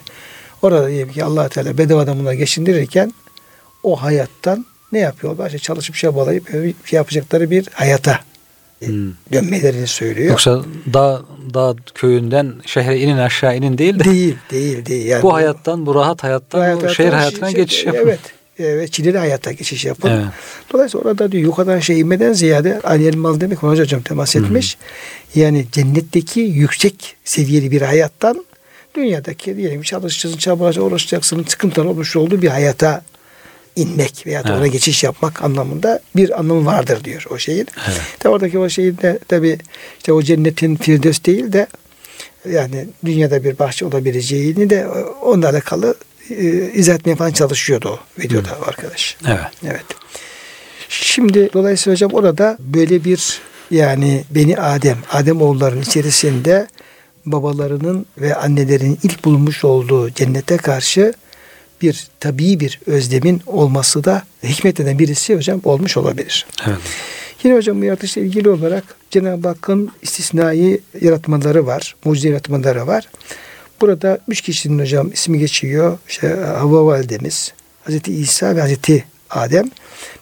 orada 0.62 0.88
diyelim 0.88 1.12
ki 1.12 1.24
allah 1.24 1.48
Teala 1.48 1.78
bedavadan 1.78 2.18
bunları 2.18 2.34
geçindirirken 2.34 3.12
o 3.82 4.02
hayattan 4.02 4.66
ne 4.92 4.98
yapıyorlar? 4.98 5.46
İşte 5.46 5.58
çalışıp 5.58 5.94
çabalayıp 5.96 6.48
şey 6.84 6.96
yapacakları 6.96 7.50
bir 7.50 7.68
hayata 7.72 8.20
Hmm. 8.84 9.12
dönmelerini 9.32 9.86
söylüyor. 9.86 10.30
Yoksa 10.30 10.62
dağ, 10.94 11.22
dağ 11.54 11.74
köyünden 11.94 12.52
şehre 12.66 12.98
inin 13.00 13.18
aşağı 13.18 13.56
inin 13.56 13.78
değil 13.78 13.98
de 13.98 14.04
değil, 14.04 14.36
değil, 14.50 14.86
değil. 14.86 15.06
Yani 15.06 15.22
bu 15.22 15.34
hayattan, 15.34 15.86
bu 15.86 15.94
rahat 15.94 16.22
hayattan 16.24 16.60
hayat- 16.60 16.82
bu 16.82 16.88
şehir 16.88 17.12
hayatına 17.12 17.50
şey- 17.50 17.56
geçiş 17.60 17.86
yapın. 17.86 18.00
Evet. 18.02 18.20
Evet, 18.58 18.92
çileli 18.92 19.18
hayata 19.18 19.52
geçiş 19.52 19.84
yapın. 19.84 20.10
Evet. 20.10 20.24
Dolayısıyla 20.72 21.10
orada 21.10 21.32
diyor 21.32 21.42
yukarıdan 21.42 21.78
şey 21.80 22.00
inmeden 22.00 22.32
ziyade 22.32 22.80
aliyel 22.80 23.16
mal 23.16 23.40
demek 23.40 23.58
Hoca 23.58 23.82
hocam 23.82 24.02
temas 24.02 24.36
etmiş. 24.36 24.78
Yani 25.34 25.66
cennetteki 25.72 26.40
yüksek 26.40 27.16
seviyeli 27.24 27.70
bir 27.70 27.82
hayattan 27.82 28.44
dünyadaki 28.94 29.56
diyelim 29.56 29.82
çalışacaksın, 29.82 30.38
çabalayacaksın, 30.38 30.90
uğraşacaksın, 30.90 31.44
sıkıntılar 31.48 31.86
olmuş 31.86 32.16
olduğu 32.16 32.42
bir 32.42 32.48
hayata 32.48 33.02
inmek 33.76 34.26
veya 34.26 34.42
Evet. 34.46 34.58
ona 34.58 34.66
geçiş 34.66 35.04
yapmak 35.04 35.42
anlamında 35.42 36.00
bir 36.16 36.38
anlamı 36.38 36.66
vardır 36.66 37.04
diyor 37.04 37.24
o 37.30 37.38
şeyin. 37.38 37.66
Evet. 37.88 38.00
Tabi 38.18 38.32
oradaki 38.32 38.58
o 38.58 38.68
şeyin 38.68 38.98
de 38.98 39.18
tabi 39.28 39.58
işte 39.98 40.12
o 40.12 40.22
cennetin 40.22 40.76
firdevs 40.76 41.24
değil 41.24 41.52
de 41.52 41.66
yani 42.50 42.86
dünyada 43.04 43.44
bir 43.44 43.58
bahçe 43.58 43.86
olabileceğini 43.86 44.70
de 44.70 44.88
onunla 45.22 45.48
alakalı 45.48 45.94
e, 46.30 46.72
izah 46.72 46.94
etmeye 46.94 47.16
falan 47.16 47.30
çalışıyordu 47.30 47.88
o 47.88 48.22
videoda 48.22 48.58
o 48.62 48.68
arkadaş. 48.68 49.16
Evet. 49.26 49.38
Evet. 49.66 49.84
Şimdi 50.88 51.50
dolayısıyla 51.52 51.94
hocam 51.94 52.10
orada 52.12 52.56
böyle 52.60 53.04
bir 53.04 53.40
yani 53.70 54.24
Beni 54.30 54.58
Adem, 54.58 54.98
Adem 55.12 55.42
oğullarının 55.42 55.82
içerisinde 55.82 56.66
babalarının 57.26 58.06
ve 58.18 58.34
annelerinin 58.34 58.98
ilk 59.02 59.24
bulunmuş 59.24 59.64
olduğu 59.64 60.10
cennete 60.10 60.56
karşı 60.56 61.12
bir 61.82 62.08
tabii 62.20 62.60
bir 62.60 62.80
özlemin 62.86 63.42
olması 63.46 64.04
da 64.04 64.22
hikmetlerinden 64.42 64.98
birisi 64.98 65.36
hocam 65.36 65.60
olmuş 65.64 65.96
olabilir. 65.96 66.46
Evet. 66.66 66.78
Yine 67.44 67.56
hocam 67.56 67.80
bu 67.80 67.84
yaratışla 67.84 68.22
ilgili 68.22 68.48
olarak 68.48 68.84
Cenab-ı 69.10 69.48
Hakk'ın 69.48 69.90
istisnai 70.02 70.80
yaratmaları 71.00 71.66
var, 71.66 71.96
mucize 72.04 72.28
yaratmaları 72.28 72.86
var. 72.86 73.08
Burada 73.84 74.18
üç 74.28 74.40
kişinin 74.40 74.78
hocam 74.78 75.10
ismi 75.12 75.38
geçiyor. 75.38 75.98
İşte 76.08 76.28
Havva 76.58 76.86
validemiz, 76.86 77.52
Hazreti 77.84 78.14
İsa 78.14 78.56
ve 78.56 78.60
Hazreti 78.60 79.04
Adem. 79.30 79.70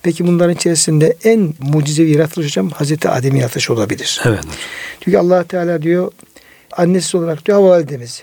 Peki 0.03 0.27
bunların 0.27 0.55
içerisinde 0.55 1.17
en 1.25 1.55
mucizevi 1.61 2.11
yaratılış 2.11 2.47
hocam 2.47 2.71
Hazreti 2.71 3.09
Adem'in 3.09 3.39
yaratılışı 3.41 3.73
olabilir. 3.73 4.21
Evet. 4.25 4.41
Çünkü 5.01 5.19
allah 5.19 5.45
Teala 5.45 5.83
diyor 5.83 6.13
annesi 6.73 7.17
olarak 7.17 7.47
diyor 7.47 7.59
Havva 7.59 7.69
validemiz. 7.69 8.23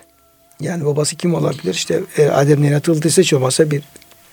Yani 0.59 0.85
babası 0.85 1.15
kim 1.15 1.33
olabilir? 1.35 1.73
İşte 1.73 1.99
eğer 2.17 2.41
Adem'le 2.41 2.63
yaratıldıysa 2.63 3.21
hiç 3.21 3.33
olmazsa 3.33 3.71
bir 3.71 3.81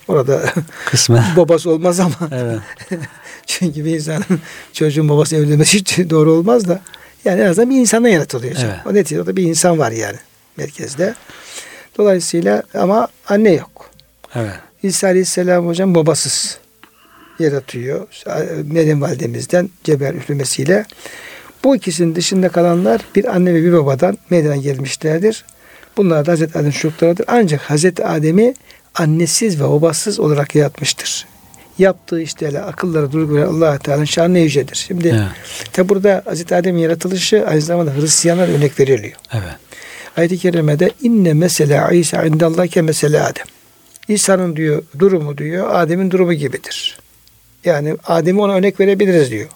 orada 0.08 0.40
Kısmen. 0.86 1.24
babası 1.36 1.70
olmaz 1.70 2.00
ama 2.00 2.16
Evet. 2.32 2.58
çünkü 3.46 3.84
bir 3.84 3.94
insanın 3.94 4.24
çocuğun 4.72 5.08
babası 5.08 5.36
evlenmesi 5.36 5.78
hiç 5.78 5.98
doğru 6.10 6.32
olmaz 6.32 6.68
da 6.68 6.80
yani 7.24 7.40
en 7.40 7.46
azından 7.46 7.70
bir 7.70 7.76
insandan 7.76 8.08
yaratılıyor. 8.08 8.54
Evet. 8.58 8.76
O 8.86 8.94
neticede 8.94 9.20
orada 9.20 9.36
bir 9.36 9.42
insan 9.42 9.78
var 9.78 9.90
yani 9.92 10.16
merkezde. 10.56 11.14
Dolayısıyla 11.98 12.62
ama 12.74 13.08
anne 13.28 13.52
yok. 13.52 13.90
Evet. 14.34 14.54
İsa 14.82 15.06
Aleyhisselam 15.06 15.66
hocam 15.66 15.94
babasız 15.94 16.58
yaratıyor. 17.38 18.08
Meryem 18.64 19.00
validemizden 19.02 19.70
ceber 19.84 20.14
üflemesiyle. 20.14 20.84
Bu 21.64 21.76
ikisinin 21.76 22.14
dışında 22.14 22.48
kalanlar 22.48 23.00
bir 23.14 23.24
anne 23.36 23.54
ve 23.54 23.64
bir 23.64 23.72
babadan 23.72 24.18
meydana 24.30 24.56
gelmişlerdir. 24.56 25.44
Bunlar 25.96 26.26
da 26.26 26.32
Hazreti 26.32 26.58
Adem 26.58 26.70
çocuklarıdır. 26.70 27.24
Ancak 27.28 27.60
Hazreti 27.60 28.04
Adem'i 28.06 28.54
annesiz 28.94 29.60
ve 29.60 29.64
babasız 29.64 30.20
olarak 30.20 30.54
yaratmıştır. 30.54 31.26
Yaptığı 31.78 32.20
işlerle 32.22 32.60
akıllara 32.60 33.12
duygu 33.12 33.34
veren 33.34 33.46
allah 33.46 33.78
Teala'nın 33.78 34.04
şanı 34.04 34.38
yücedir. 34.38 34.76
Şimdi 34.76 35.08
Evet. 35.08 35.72
tabi 35.72 35.88
burada 35.88 36.22
Hazreti 36.24 36.54
Adem'in 36.54 36.78
yaratılışı 36.80 37.44
aynı 37.48 37.60
zamanda 37.60 37.94
Hristiyanlar 37.94 38.48
örnek 38.48 38.80
veriliyor. 38.80 39.16
Evet. 39.32 39.54
Ayet-i 40.16 40.38
kerimede 40.38 40.90
inne 41.02 41.32
mesela 41.32 41.90
İsa 41.90 42.24
indallahke 42.24 42.82
mesela 42.82 43.26
Adem. 43.26 43.44
İsa'nın 44.08 44.56
diyor 44.56 44.82
durumu 44.98 45.38
diyor 45.38 45.74
Adem'in 45.74 46.10
durumu 46.10 46.32
gibidir. 46.32 46.98
Yani 47.64 47.96
Adem'i 48.06 48.40
ona 48.40 48.54
örnek 48.54 48.80
verebiliriz 48.80 49.30
diyor. 49.30 49.48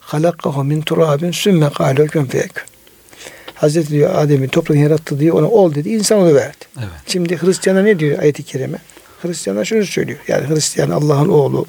Halakahu 0.00 0.64
min 0.64 0.80
turabin 0.80 1.30
sümme 1.30 1.70
kâle 1.70 2.06
kün 2.06 2.24
feyekün. 2.24 2.64
Hazreti 3.54 3.90
diyor 3.90 4.14
Adem'i 4.14 4.48
topraktan 4.48 4.82
yarattı 4.82 5.20
diyor 5.20 5.34
ona 5.34 5.48
ol 5.48 5.74
dedi 5.74 5.88
insan 5.88 6.18
onu 6.18 6.34
verdi. 6.34 6.64
Evet. 6.78 6.88
Şimdi 7.06 7.42
Hristiyanlar 7.42 7.84
ne 7.84 7.98
diyor 7.98 8.18
ayet-i 8.18 8.42
kerime? 8.42 8.78
Hristiyanlar 9.22 9.64
şunu 9.64 9.86
söylüyor. 9.86 10.18
Yani 10.28 10.48
Hristiyan 10.48 10.90
Allah'ın 10.90 11.28
oğlu 11.28 11.66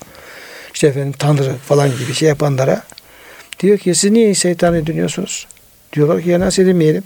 işte 0.74 0.88
efendim 0.88 1.14
Tanrı 1.20 1.56
falan 1.68 1.90
gibi 2.00 2.14
şey 2.14 2.30
yapanlara 2.30 2.84
diyor 3.60 3.78
ki 3.78 3.96
siz 3.96 4.12
niye 4.12 4.36
şeytanı 4.36 4.88
dinliyorsunuz? 4.88 5.48
Diyorlar 5.94 6.22
ki 6.22 6.30
ya 6.30 6.40
nasıl 6.40 6.64
edilmeyelim? 6.64 7.04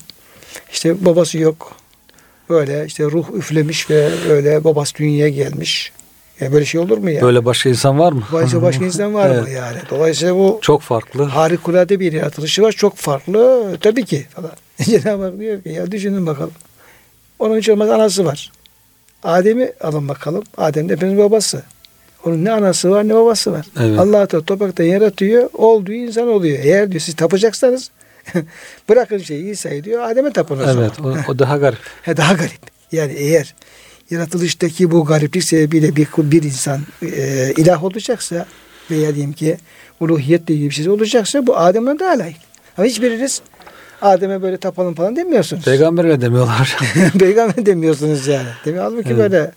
İşte 0.71 1.05
babası 1.05 1.37
yok. 1.37 1.75
Böyle 2.49 2.85
işte 2.85 3.03
ruh 3.03 3.25
üflemiş 3.35 3.89
ve 3.89 4.09
öyle 4.29 4.63
babası 4.63 4.95
dünyaya 4.95 5.29
gelmiş. 5.29 5.91
Ya 6.39 6.51
böyle 6.53 6.65
şey 6.65 6.81
olur 6.81 6.97
mu 6.97 7.09
ya? 7.09 7.21
Böyle 7.21 7.45
başka 7.45 7.69
insan 7.69 7.99
var 7.99 8.11
mı? 8.11 8.23
Başka 8.31 8.61
başka 8.61 8.85
insan 8.85 9.13
var 9.13 9.29
mı 9.29 9.35
Evet. 9.47 9.55
yani? 9.57 9.77
Dolayısıyla 9.89 10.35
bu 10.35 10.59
Çok 10.61 10.81
farklı. 10.81 11.23
harikulade 11.23 11.99
bir 11.99 12.13
yaratılışı 12.13 12.61
var. 12.61 12.71
Çok 12.71 12.95
farklı. 12.97 13.77
Tabii 13.81 14.05
ki 14.05 14.25
falan. 14.29 14.51
Cenab-ı 14.81 15.23
Hak 15.23 15.39
diyor 15.39 15.63
ki 15.63 15.69
ya 15.69 15.91
düşünün 15.91 16.25
bakalım. 16.27 16.51
Onun 17.39 17.57
hiç 17.57 17.69
olmaz 17.69 17.89
anası 17.89 18.25
var. 18.25 18.51
Adem'i 19.23 19.71
alın 19.81 20.07
bakalım. 20.09 20.43
Adem 20.57 20.89
de 20.89 20.93
hepimizin 20.93 21.19
babası. 21.19 21.63
Onun 22.25 22.45
ne 22.45 22.51
anası 22.51 22.89
var 22.91 23.07
ne 23.07 23.13
babası 23.15 23.51
var. 23.51 23.65
Evet. 23.79 23.99
Allah 23.99 24.25
Teala 24.25 24.45
topraktan 24.45 24.83
yaratıyor. 24.83 25.49
Olduğu 25.53 25.91
insan 25.93 26.27
oluyor. 26.27 26.59
Eğer 26.63 26.91
diyor 26.91 27.01
siz 27.01 27.15
tapacaksanız 27.15 27.91
bırakın 28.89 29.17
şeyi 29.17 29.51
İsa'yı 29.51 29.83
diyor. 29.83 30.03
Adem'e 30.03 30.31
tapın 30.33 30.59
o 30.59 30.65
zaman. 30.65 30.77
Evet. 30.83 30.91
O, 31.27 31.31
o 31.31 31.39
daha 31.39 31.57
garip. 31.57 31.79
He, 32.01 32.17
daha 32.17 32.33
garip. 32.33 32.61
Yani 32.91 33.13
eğer 33.13 33.55
yaratılıştaki 34.09 34.91
bu 34.91 35.05
gariplik 35.05 35.43
sebebiyle 35.43 35.95
bir, 35.95 36.07
bir 36.17 36.43
insan 36.43 36.81
e, 37.01 37.53
ilah 37.57 37.83
olacaksa 37.83 38.45
veya 38.91 39.15
diyeyim 39.15 39.33
ki 39.33 39.57
uluhiyetle 39.99 40.53
ilgili 40.53 40.69
bir 40.69 40.75
şey 40.75 40.89
olacaksa 40.89 41.47
bu 41.47 41.57
Adem'den 41.57 41.99
daha 41.99 42.19
layık. 42.19 42.37
Ama 42.77 42.87
hiçbiriniz 42.87 43.41
Adem'e 44.01 44.41
böyle 44.41 44.57
tapalım 44.57 44.93
falan 44.95 45.15
demiyorsunuz. 45.15 45.65
Peygamberle 45.65 46.21
demiyorlar. 46.21 46.77
Peygamber 47.19 47.65
demiyorsunuz 47.65 48.27
yani. 48.27 48.47
Mi? 48.65 48.79
Halbuki 48.79 49.09
Evet. 49.09 49.17
böyle 49.17 49.51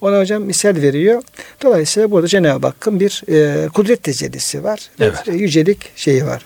ona 0.00 0.18
hocam 0.20 0.42
misal 0.42 0.76
veriyor. 0.76 1.22
Dolayısıyla 1.62 2.10
burada 2.10 2.26
Cenab-ı 2.26 2.66
Hakk'ın 2.66 3.00
bir 3.00 3.22
e, 3.28 3.68
kudret 3.68 4.02
tecellisi 4.02 4.64
var. 4.64 4.80
ve 5.00 5.04
Evet. 5.04 5.40
yücelik 5.40 5.90
şeyi 5.96 6.26
var. 6.26 6.44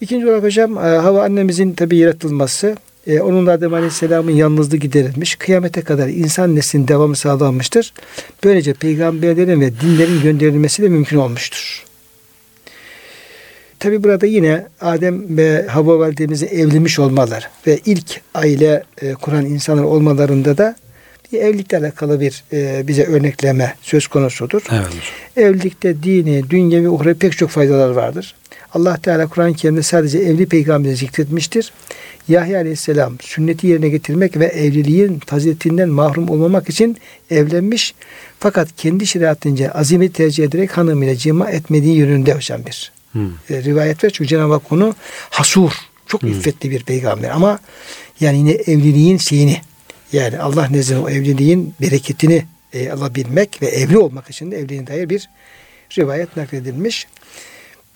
İkinci 0.00 0.26
olarak 0.26 0.42
hocam 0.42 0.78
e, 0.78 0.80
Hava 0.80 1.24
annemizin 1.24 1.72
tabi 1.72 1.96
yaratılması 1.96 2.76
e, 3.06 3.20
onun 3.20 3.46
Adem 3.46 3.74
Aleyhisselam'ın 3.74 4.30
yalnızlığı 4.30 4.76
giderilmiş. 4.76 5.36
Kıyamete 5.36 5.82
kadar 5.82 6.08
insan 6.08 6.56
neslinin 6.56 6.88
devamı 6.88 7.16
sağlanmıştır. 7.16 7.92
Böylece 8.44 8.72
peygamberlerin 8.72 9.60
ve 9.60 9.80
dinlerin 9.80 10.22
gönderilmesi 10.22 10.82
de 10.82 10.88
mümkün 10.88 11.16
olmuştur. 11.16 11.84
Tabi 13.78 14.04
burada 14.04 14.26
yine 14.26 14.66
Adem 14.80 15.36
ve 15.36 15.66
Havva 15.66 15.98
validemizin 15.98 16.46
evlenmiş 16.46 16.98
olmalar 16.98 17.50
ve 17.66 17.78
ilk 17.86 18.20
aile 18.34 18.82
e, 19.02 19.12
kuran 19.12 19.44
insanlar 19.46 19.82
olmalarında 19.84 20.58
da 20.58 20.76
diye 21.30 21.42
evlilikle 21.42 21.78
alakalı 21.78 22.20
bir 22.20 22.44
e, 22.52 22.88
bize 22.88 23.04
örnekleme 23.04 23.74
söz 23.82 24.06
konusudur. 24.06 24.62
Evet. 24.72 24.86
Evlilikte 25.36 26.02
dini, 26.02 26.50
dünyevi, 26.50 26.88
uhrevi 26.88 27.14
pek 27.14 27.38
çok 27.38 27.50
faydalar 27.50 27.90
vardır. 27.90 28.34
Allah 28.72 28.96
Teala 28.96 29.26
Kur'an-ı 29.26 29.54
Kerim'de 29.54 29.82
sadece 29.82 30.18
evli 30.18 30.46
peygamberi 30.46 30.96
zikretmiştir. 30.96 31.72
Yahya 32.28 32.58
Aleyhisselam 32.58 33.16
sünneti 33.20 33.66
yerine 33.66 33.88
getirmek 33.88 34.36
ve 34.36 34.46
evliliğin 34.46 35.20
faziletinden 35.26 35.88
mahrum 35.88 36.28
olmamak 36.28 36.68
için 36.68 36.96
evlenmiş. 37.30 37.94
Fakat 38.38 38.68
kendi 38.76 39.06
şeriatınca 39.06 39.70
azimi 39.70 40.12
tercih 40.12 40.44
ederek 40.44 40.76
hanımıyla 40.76 41.16
cima 41.16 41.50
etmediği 41.50 41.96
yönünde 41.96 42.34
hocam 42.34 42.66
bir 42.66 42.92
Hmm. 43.12 43.30
e, 43.50 43.62
rivayet 43.62 44.04
var. 44.04 44.10
Çünkü 44.10 44.28
Cenab-ı 44.28 44.52
Hak 44.52 44.72
onu 44.72 44.94
hasur, 45.30 45.72
çok 46.06 46.22
iffetli 46.22 46.70
bir 46.70 46.82
peygamber. 46.82 47.30
Ama 47.30 47.58
yani 48.20 48.38
yine 48.38 48.50
evliliğin 48.50 49.16
şeyini 49.16 49.60
yani 50.12 50.38
Allah 50.38 50.68
nezdinde 50.68 50.98
o 50.98 51.10
evliliğin 51.10 51.74
bereketini 51.80 52.44
e, 52.72 52.90
alabilmek 52.90 53.62
ve 53.62 53.66
evli 53.66 53.98
olmak 53.98 54.30
için 54.30 54.50
de 54.50 54.58
evliliğine 54.58 54.86
dair 54.86 55.08
bir 55.08 55.28
rivayet 55.98 56.36
nakledilmiş. 56.36 57.06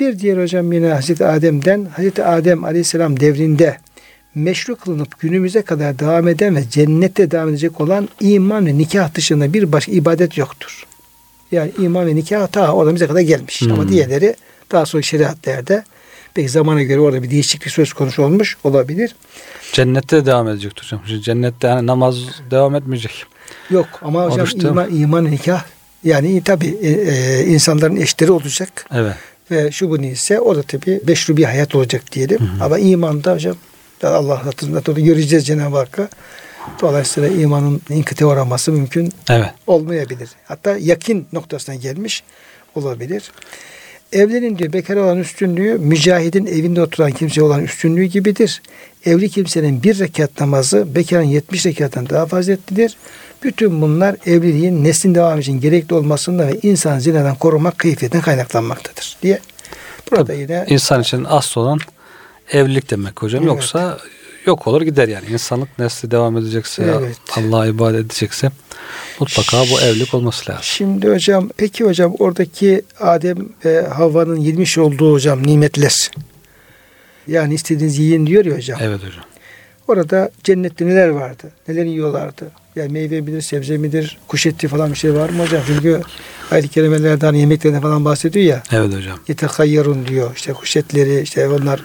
Bir 0.00 0.18
diğer 0.18 0.42
hocam 0.42 0.72
yine 0.72 0.88
Hazreti 0.88 1.24
Adem'den 1.26 1.88
Hazreti 1.96 2.24
Adem 2.24 2.64
Aleyhisselam 2.64 3.20
devrinde 3.20 3.76
meşru 4.34 4.76
kılınıp 4.76 5.20
günümüze 5.20 5.62
kadar 5.62 5.98
devam 5.98 6.28
eden 6.28 6.56
ve 6.56 6.64
cennette 6.70 7.30
devam 7.30 7.48
edecek 7.48 7.80
olan 7.80 8.08
iman 8.20 8.66
ve 8.66 8.78
nikah 8.78 9.14
dışında 9.14 9.52
bir 9.52 9.72
başka 9.72 9.92
ibadet 9.92 10.38
yoktur. 10.38 10.86
Yani 11.52 11.72
iman 11.78 12.06
ve 12.06 12.16
nikah 12.16 12.46
ta 12.46 12.72
orada 12.72 12.94
bize 12.94 13.06
kadar 13.06 13.20
gelmiş. 13.20 13.60
Hmm. 13.60 13.72
Ama 13.72 13.88
diğerleri 13.88 14.36
daha 14.72 14.86
sonra 14.86 15.02
şeriatlerde 15.02 15.84
belki 16.36 16.48
zamana 16.48 16.82
göre 16.82 17.00
orada 17.00 17.22
bir 17.22 17.30
değişiklik 17.30 17.72
söz 17.72 17.92
konusu 17.92 18.22
olmuş 18.22 18.56
olabilir. 18.64 19.16
Cennette 19.72 20.26
devam 20.26 20.48
edecek 20.48 20.72
hocam. 20.82 21.00
Şimdi 21.06 21.22
cennette 21.22 21.68
yani 21.68 21.86
namaz 21.86 22.16
devam 22.50 22.74
etmeyecek. 22.74 23.24
Yok 23.70 23.86
ama 24.02 24.24
hocam 24.24 24.46
iman, 24.60 24.94
iman 24.94 25.24
nikah 25.24 25.64
yani 26.04 26.42
tabi 26.42 26.66
insanların 27.46 27.96
eşleri 27.96 28.32
olacak 28.32 28.86
Evet. 28.94 29.16
Ve 29.50 29.70
şu 29.70 29.90
bu 29.90 30.02
neyse 30.02 30.40
o 30.40 30.56
da 30.56 30.62
tabi 30.62 31.00
beşru 31.06 31.36
bir 31.36 31.44
hayat 31.44 31.74
olacak 31.74 32.02
diyelim. 32.12 32.50
Ama 32.60 32.78
imanda 32.78 33.34
hocam 33.34 33.56
Allah 34.02 34.46
hatırında 34.46 34.86
da 34.86 34.92
göreceğiz 34.92 35.46
Cenab-ı 35.46 35.76
Hakk'a. 35.76 36.08
Dolayısıyla 36.80 37.28
imanın 37.28 37.80
inkıte 37.90 38.26
uğraması 38.26 38.72
mümkün 38.72 39.12
Evet. 39.30 39.50
olmayabilir. 39.66 40.28
Hatta 40.44 40.76
yakin 40.78 41.26
noktasına 41.32 41.74
gelmiş 41.74 42.22
olabilir. 42.74 43.32
Evlenin 44.12 44.58
diyor 44.58 44.72
bekar 44.72 44.96
olan 44.96 45.18
üstünlüğü 45.18 45.78
mücahidin 45.78 46.46
evinde 46.46 46.82
oturan 46.82 47.12
kimseye 47.12 47.42
olan 47.42 47.64
üstünlüğü 47.64 48.04
gibidir. 48.04 48.62
Evli 49.04 49.28
kimsenin 49.28 49.82
bir 49.82 49.98
rekat 49.98 50.40
namazı 50.40 50.94
bekarın 50.94 51.24
70 51.24 51.66
rekattan 51.66 52.08
daha 52.08 52.26
faziletlidir. 52.26 52.96
Bütün 53.42 53.82
bunlar 53.82 54.16
evliliğin 54.26 54.84
neslin 54.84 55.14
devamı 55.14 55.40
için 55.40 55.60
gerekli 55.60 55.94
olmasından 55.94 56.48
ve 56.48 56.58
insan 56.62 56.98
zinadan 56.98 57.34
korumak 57.34 57.78
keyfiyetten 57.78 58.20
kaynaklanmaktadır 58.20 59.16
diye. 59.22 59.40
Burada 60.10 60.32
yine 60.32 60.64
İnsan 60.68 61.00
için 61.02 61.26
asıl 61.28 61.60
olan 61.60 61.78
evlilik 62.52 62.90
demek 62.90 63.22
hocam. 63.22 63.42
Evet. 63.42 63.48
Yoksa 63.48 63.98
yok 64.46 64.66
olur 64.66 64.82
gider 64.82 65.08
yani. 65.08 65.26
İnsanlık 65.30 65.78
nesli 65.78 66.10
devam 66.10 66.38
edecekse, 66.38 66.82
Evet. 66.82 67.16
Allah'a 67.36 67.66
ibadet 67.66 68.00
edecekse 68.06 68.50
mutlaka 69.20 69.62
bu 69.72 69.80
evlilik 69.80 70.14
olması 70.14 70.50
lazım. 70.50 70.62
Şimdi 70.64 71.08
hocam 71.08 71.50
peki 71.56 71.84
hocam 71.84 72.14
oradaki 72.18 72.82
Adem 73.00 73.48
ve 73.64 73.86
Havva'nın 73.86 74.36
yemiş 74.36 74.78
olduğu 74.78 75.12
hocam 75.12 75.46
nimetler. 75.46 76.10
Yani 77.26 77.54
istediğiniz 77.54 77.98
yiyin 77.98 78.26
diyor 78.26 78.44
ya 78.44 78.56
hocam. 78.56 78.78
Evet 78.82 78.98
hocam. 78.98 79.24
Orada 79.88 80.30
cennette 80.44 80.86
neler 80.86 81.08
vardı? 81.08 81.50
Neler 81.68 81.84
yiyorlardı? 81.84 82.50
Yani 82.76 82.92
meyve 82.92 83.20
midir, 83.20 83.42
sebze 83.42 83.76
midir, 83.76 84.18
kuş 84.28 84.46
eti 84.46 84.68
falan 84.68 84.90
bir 84.90 84.96
şey 84.96 85.14
var 85.14 85.30
mı 85.30 85.42
hocam? 85.42 85.62
Çünkü 85.66 86.00
ayet-i 86.50 86.68
kerimelerden 86.68 87.32
yemeklerine 87.32 87.80
falan 87.80 88.04
bahsediyor 88.04 88.46
ya. 88.46 88.62
Evet 88.72 88.94
hocam. 88.96 89.18
Yetekayyarun 89.28 90.06
diyor. 90.06 90.30
İşte 90.36 90.52
kuş 90.52 90.76
etleri, 90.76 91.20
işte 91.20 91.48
onlar 91.48 91.80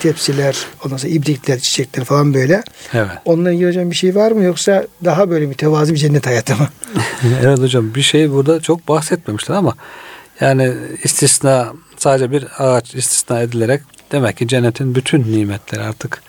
tepsiler, 0.00 0.56
ondan 0.84 0.96
sonra 0.96 1.12
ibrikler, 1.12 1.58
çiçekler 1.58 2.04
falan 2.04 2.34
böyle. 2.34 2.62
Evet. 2.94 3.10
Onunla 3.24 3.52
ilgili 3.52 3.68
hocam 3.68 3.90
bir 3.90 3.96
şey 3.96 4.14
var 4.14 4.32
mı 4.32 4.42
yoksa 4.42 4.86
daha 5.04 5.30
böyle 5.30 5.46
mütevazi 5.46 5.94
bir 5.94 5.98
cennet 5.98 6.26
hayatı 6.26 6.56
mı? 6.56 6.68
evet 7.42 7.58
hocam 7.58 7.94
bir 7.94 8.02
şey 8.02 8.30
burada 8.30 8.60
çok 8.60 8.88
bahsetmemişler 8.88 9.54
ama 9.54 9.74
yani 10.40 10.74
istisna 11.04 11.72
sadece 11.96 12.30
bir 12.30 12.46
ağaç 12.58 12.94
istisna 12.94 13.40
edilerek 13.40 13.82
demek 14.12 14.36
ki 14.36 14.48
cennetin 14.48 14.94
bütün 14.94 15.32
nimetleri 15.32 15.82
artık 15.82 16.22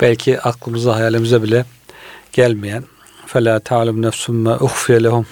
belki 0.00 0.40
aklımıza 0.40 0.96
hayalimize 0.96 1.42
bile 1.42 1.64
gelmeyen 2.32 2.84
فَلَا 3.33 3.59
تَعْلُمْ 3.59 3.97
نَفْسُمْ 4.07 4.35
مَا 4.47 4.57
اُخْفِيَ 4.57 4.97
لَهُمْ 5.07 5.25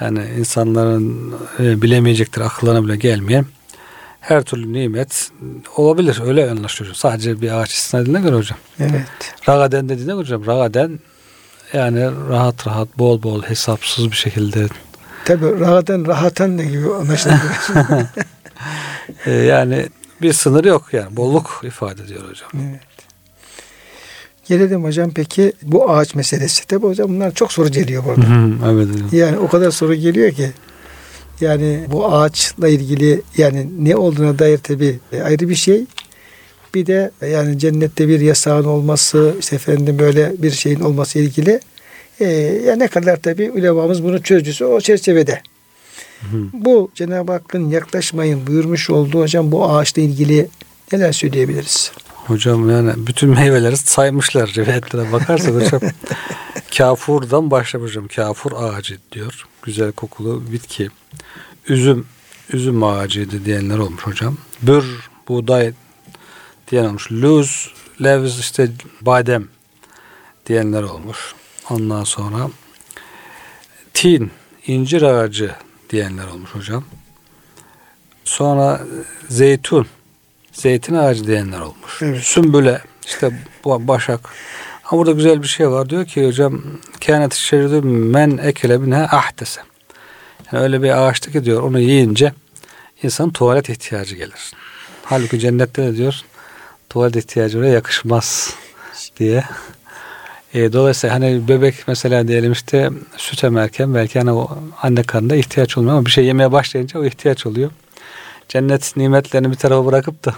yani 0.00 0.20
insanların 0.38 1.34
e, 1.58 1.82
bilemeyecektir 1.82 2.40
akıllarına 2.40 2.84
bile 2.84 2.96
gelmeyen 2.96 3.46
her 4.20 4.42
türlü 4.42 4.72
nimet 4.72 5.30
olabilir. 5.76 6.20
Öyle 6.24 6.50
anlaşılıyor. 6.50 6.94
Sadece 6.94 7.40
bir 7.40 7.60
ağaç 7.60 7.72
istisna 7.72 8.00
edildiğine 8.00 8.20
göre 8.20 8.36
hocam. 8.36 8.58
Evet. 8.80 9.34
Ragaden 9.48 9.88
dediğine 9.88 10.12
göre 10.12 10.20
hocam. 10.22 10.46
Ragaden 10.46 10.98
yani 11.72 12.10
rahat 12.28 12.66
rahat 12.66 12.98
bol 12.98 13.22
bol 13.22 13.42
hesapsız 13.42 14.10
bir 14.10 14.16
şekilde 14.16 14.66
Tabi 15.24 15.60
rahaten 15.60 16.06
rahatan 16.06 16.56
ne 16.56 16.64
gibi 16.64 16.94
anlaşılıyor. 16.94 17.40
e, 19.26 19.30
yani 19.32 19.86
bir 20.22 20.32
sınır 20.32 20.64
yok 20.64 20.88
yani 20.92 21.16
bolluk 21.16 21.60
ifade 21.64 22.02
ediyor 22.02 22.20
hocam. 22.30 22.50
evet. 22.54 22.80
Gelelim 24.47 24.83
hocam 24.83 25.11
peki 25.11 25.53
bu 25.63 25.89
ağaç 25.89 26.15
meselesi. 26.15 26.67
Tabi 26.67 26.87
hocam 26.87 27.09
bunlar 27.09 27.33
çok 27.33 27.51
soru 27.51 27.69
geliyor 27.69 28.03
burada. 28.05 28.25
evet 28.71 28.87
hocam. 28.87 29.09
Yani 29.11 29.37
o 29.37 29.47
kadar 29.47 29.71
soru 29.71 29.95
geliyor 29.95 30.31
ki 30.31 30.51
yani 31.41 31.79
bu 31.91 32.05
ağaçla 32.05 32.67
ilgili 32.67 33.21
yani 33.37 33.67
ne 33.79 33.95
olduğuna 33.95 34.39
dair 34.39 34.57
tabi 34.57 34.99
ayrı 35.23 35.49
bir 35.49 35.55
şey. 35.55 35.85
Bir 36.73 36.85
de 36.85 37.11
yani 37.31 37.59
cennette 37.59 38.07
bir 38.07 38.19
yasağın 38.19 38.65
olması, 38.65 39.35
işte 39.39 39.55
efendim 39.55 39.99
böyle 39.99 40.33
bir 40.37 40.51
şeyin 40.51 40.79
olması 40.79 41.19
ilgili 41.19 41.59
e, 42.19 42.25
ya 42.65 42.75
ne 42.75 42.87
kadar 42.87 43.17
tabi 43.17 43.51
ulemamız 43.51 44.03
bunu 44.03 44.23
çözdüyse 44.23 44.65
o 44.65 44.81
çerçevede. 44.81 45.41
Bu 46.53 46.91
Cenab-ı 46.95 47.31
Hakk'ın 47.31 47.69
yaklaşmayın 47.69 48.47
buyurmuş 48.47 48.89
olduğu 48.89 49.21
hocam 49.21 49.51
bu 49.51 49.69
ağaçla 49.69 50.01
ilgili 50.01 50.47
neler 50.91 51.11
söyleyebiliriz? 51.11 51.91
Hocam 52.27 52.69
yani 52.69 52.93
bütün 52.97 53.29
meyveleri 53.29 53.77
saymışlar 53.77 54.53
rivayetlere 54.55 55.11
bakarsak 55.11 55.53
hocam. 55.55 55.81
Kafurdan 56.77 57.51
başlamış 57.51 57.91
hocam. 57.91 58.07
Kafur 58.07 58.51
ağacı 58.51 58.97
diyor. 59.11 59.47
Güzel 59.61 59.91
kokulu 59.91 60.51
bitki. 60.51 60.89
Üzüm 61.67 62.07
üzüm 62.53 62.83
ağacıydı 62.83 63.45
diyenler 63.45 63.77
olmuş 63.77 64.01
hocam. 64.07 64.37
Bür 64.61 65.09
buğday 65.27 65.73
diyen 66.71 66.85
olmuş. 66.85 67.11
Luz 67.11 67.73
levz 68.03 68.39
işte 68.39 68.71
badem 69.01 69.47
diyenler 70.45 70.83
olmuş. 70.83 71.35
Ondan 71.69 72.03
sonra 72.03 72.49
tin 73.93 74.31
incir 74.67 75.01
ağacı 75.01 75.55
diyenler 75.89 76.27
olmuş 76.27 76.55
hocam. 76.55 76.83
Sonra 78.23 78.81
zeytun 79.29 79.87
zeytin 80.55 80.95
ağacı 80.95 81.27
diyenler 81.27 81.59
olmuş. 81.59 82.01
Evet. 82.01 82.23
Sümbüle 82.23 82.81
işte 83.05 83.31
başak. 83.65 84.19
Ama 84.85 84.99
burada 84.99 85.11
güzel 85.11 85.43
bir 85.43 85.47
şey 85.47 85.69
var. 85.69 85.89
Diyor 85.89 86.05
ki 86.05 86.27
hocam 86.27 86.61
kânet 87.05 87.33
şeridü 87.33 87.81
men 87.87 88.37
ekele 88.37 88.81
binha 88.81 89.03
ahtese. 89.03 89.61
Yani 90.51 90.63
öyle 90.63 90.83
bir 90.83 91.07
ağaçta 91.07 91.31
ki 91.31 91.45
diyor 91.45 91.63
onu 91.63 91.79
yiyince 91.79 92.33
insan 93.03 93.29
tuvalet 93.29 93.69
ihtiyacı 93.69 94.15
gelir. 94.15 94.53
Halbuki 95.03 95.39
cennette 95.39 95.83
de 95.83 95.97
diyor 95.97 96.21
tuvalet 96.89 97.15
ihtiyacı 97.15 97.59
oraya 97.59 97.73
yakışmaz 97.73 98.53
diye. 99.19 99.43
E, 100.53 100.73
dolayısıyla 100.73 101.15
hani 101.15 101.47
bebek 101.47 101.75
mesela 101.87 102.27
diyelim 102.27 102.51
işte 102.51 102.89
süt 103.17 103.43
emerken 103.43 103.95
belki 103.95 104.19
hani 104.19 104.31
o 104.31 104.57
anne 104.81 105.03
karnında 105.03 105.35
ihtiyaç 105.35 105.77
olmuyor 105.77 105.95
ama 105.97 106.05
bir 106.05 106.11
şey 106.11 106.25
yemeye 106.25 106.51
başlayınca 106.51 106.99
o 106.99 107.05
ihtiyaç 107.05 107.45
oluyor. 107.45 107.71
Cennet 108.49 108.97
nimetlerini 108.97 109.51
bir 109.51 109.55
tarafa 109.55 109.85
bırakıp 109.85 110.25
da 110.25 110.35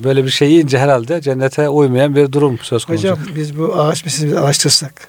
böyle 0.00 0.24
bir 0.24 0.30
şey 0.30 0.50
yiyince 0.50 0.78
herhalde 0.78 1.20
cennete 1.20 1.68
uymayan 1.68 2.16
bir 2.16 2.32
durum 2.32 2.58
söz 2.62 2.84
konusu. 2.84 3.02
Hocam 3.08 3.18
biz 3.36 3.58
bu 3.58 3.74
ağaç 3.80 4.04
meselesini 4.04 4.38
araştırsak. 4.40 5.08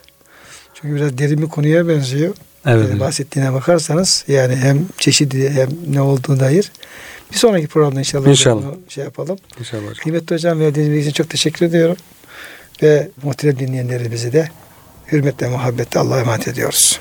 Çünkü 0.73 0.95
biraz 0.95 1.17
derin 1.17 1.41
bir 1.41 1.47
konuya 1.47 1.87
benziyor. 1.87 2.33
evet, 2.65 2.89
Yani 2.89 2.99
bahsettiğine 2.99 3.53
bakarsanız 3.53 4.25
yani 4.27 4.55
hem 4.55 4.85
çeşidi 4.97 5.49
hem 5.49 5.69
ne 5.87 6.01
olduğuna 6.01 6.39
dair 6.39 6.71
bir 7.31 7.37
sonraki 7.37 7.67
programda 7.67 7.99
inşallah, 7.99 8.27
İnşallah. 8.27 8.63
bunu 8.63 8.77
şey 8.89 9.03
yapalım. 9.03 9.37
İnşallah 9.59 9.81
hocam. 9.81 10.03
Kıymetli 10.03 10.35
hocam 10.35 10.59
verdiğiniz 10.59 10.91
bilgi 10.91 11.01
için 11.01 11.11
çok 11.11 11.29
teşekkür 11.29 11.65
ediyorum. 11.65 11.97
Ve 12.83 13.09
muhterem 13.23 13.59
dinleyenlerimizi 13.59 14.33
de 14.33 14.49
hürmetle 15.11 15.47
muhabbetle 15.47 15.99
Allah'a 15.99 16.19
emanet 16.19 16.47
ediyoruz. 16.47 16.99